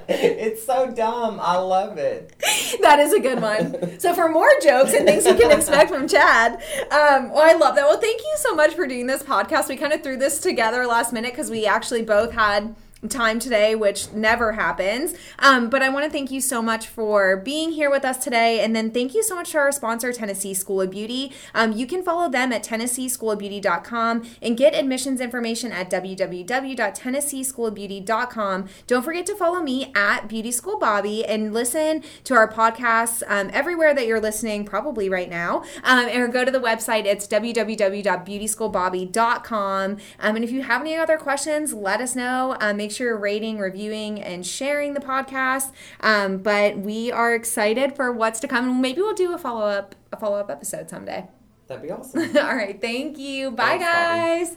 it's 0.08 0.64
so 0.64 0.90
dumb. 0.90 1.38
I 1.40 1.56
love 1.56 1.98
it. 1.98 2.34
That 2.80 2.98
is 3.00 3.12
a 3.12 3.20
good 3.20 3.40
one. 3.40 3.98
So 3.98 4.14
for 4.14 4.28
more 4.28 4.50
jokes 4.62 4.94
and 4.94 5.06
things 5.06 5.26
you 5.26 5.34
can 5.34 5.50
expect 5.50 5.90
from 5.90 6.08
Chad, 6.08 6.54
um, 6.90 7.30
well, 7.30 7.42
I 7.42 7.54
love 7.58 7.74
that. 7.74 7.86
Well, 7.86 8.00
thank 8.00 8.20
you 8.20 8.34
so 8.38 8.54
much 8.54 8.74
for 8.74 8.86
doing 8.86 9.06
this 9.06 9.22
podcast. 9.22 9.68
We 9.68 9.76
kind 9.76 9.92
of 9.92 10.02
threw 10.02 10.16
this 10.16 10.40
together 10.40 10.86
last 10.86 11.12
minute 11.12 11.32
because 11.32 11.50
we 11.50 11.66
actually 11.66 12.02
both 12.02 12.32
had 12.32 12.74
time 13.08 13.38
today, 13.38 13.76
which 13.76 14.10
never 14.12 14.52
happens. 14.52 15.14
Um, 15.38 15.70
but 15.70 15.82
I 15.82 15.88
want 15.88 16.04
to 16.04 16.10
thank 16.10 16.32
you 16.32 16.40
so 16.40 16.60
much 16.60 16.88
for 16.88 17.36
being 17.36 17.70
here 17.72 17.90
with 17.90 18.04
us 18.04 18.18
today. 18.18 18.60
And 18.60 18.74
then 18.74 18.90
thank 18.90 19.14
you 19.14 19.22
so 19.22 19.36
much 19.36 19.52
to 19.52 19.58
our 19.58 19.70
sponsor, 19.70 20.12
Tennessee 20.12 20.54
School 20.54 20.80
of 20.80 20.90
Beauty. 20.90 21.30
Um, 21.54 21.70
you 21.72 21.86
can 21.86 22.02
follow 22.02 22.28
them 22.28 22.52
at 22.52 22.64
TennesseeSchoolofBeauty.com 22.64 24.28
and 24.42 24.56
get 24.56 24.74
admissions 24.74 25.20
information 25.20 25.70
at 25.70 25.88
www.tennesseeschoolofbeauty.com. 25.90 28.68
Don't 28.86 29.04
forget 29.04 29.26
to 29.26 29.36
follow 29.36 29.60
me 29.60 29.92
at 29.94 30.26
Beauty 30.28 30.50
School 30.50 30.78
Bobby 30.78 31.24
and 31.24 31.54
listen 31.54 32.02
to 32.24 32.34
our 32.34 32.50
podcasts 32.50 33.22
um, 33.28 33.50
everywhere 33.52 33.94
that 33.94 34.06
you're 34.06 34.20
listening, 34.20 34.64
probably 34.64 35.08
right 35.08 35.30
now. 35.30 35.62
Um, 35.84 36.08
or 36.08 36.26
go 36.26 36.44
to 36.44 36.50
the 36.50 36.58
website. 36.58 37.04
It's 37.04 37.28
www.beautyschoolbobby.com. 37.28 39.96
Um, 40.20 40.36
and 40.36 40.44
if 40.44 40.50
you 40.50 40.62
have 40.62 40.80
any 40.80 40.96
other 40.96 41.16
questions, 41.16 41.72
let 41.72 42.00
us 42.00 42.16
know. 42.16 42.56
Um, 42.60 42.80
make 42.88 42.96
sure 42.96 43.08
you're 43.08 43.18
rating, 43.18 43.58
reviewing, 43.58 44.22
and 44.22 44.46
sharing 44.46 44.94
the 44.94 45.00
podcast. 45.00 45.72
Um, 46.00 46.38
but 46.38 46.78
we 46.78 47.12
are 47.12 47.34
excited 47.34 47.94
for 47.94 48.10
what's 48.10 48.40
to 48.40 48.48
come. 48.48 48.80
Maybe 48.80 49.02
we'll 49.02 49.12
do 49.14 49.34
a 49.34 49.38
follow 49.38 49.66
up 49.66 49.94
a 50.10 50.16
follow 50.16 50.38
up 50.38 50.50
episode 50.50 50.88
someday. 50.88 51.26
That'd 51.66 51.82
be 51.82 51.90
awesome. 51.90 52.34
All 52.38 52.56
right. 52.56 52.80
Thank 52.80 53.18
you. 53.18 53.50
Bye, 53.50 53.78
Thanks, 53.78 54.56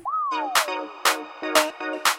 guys. 1.91 2.17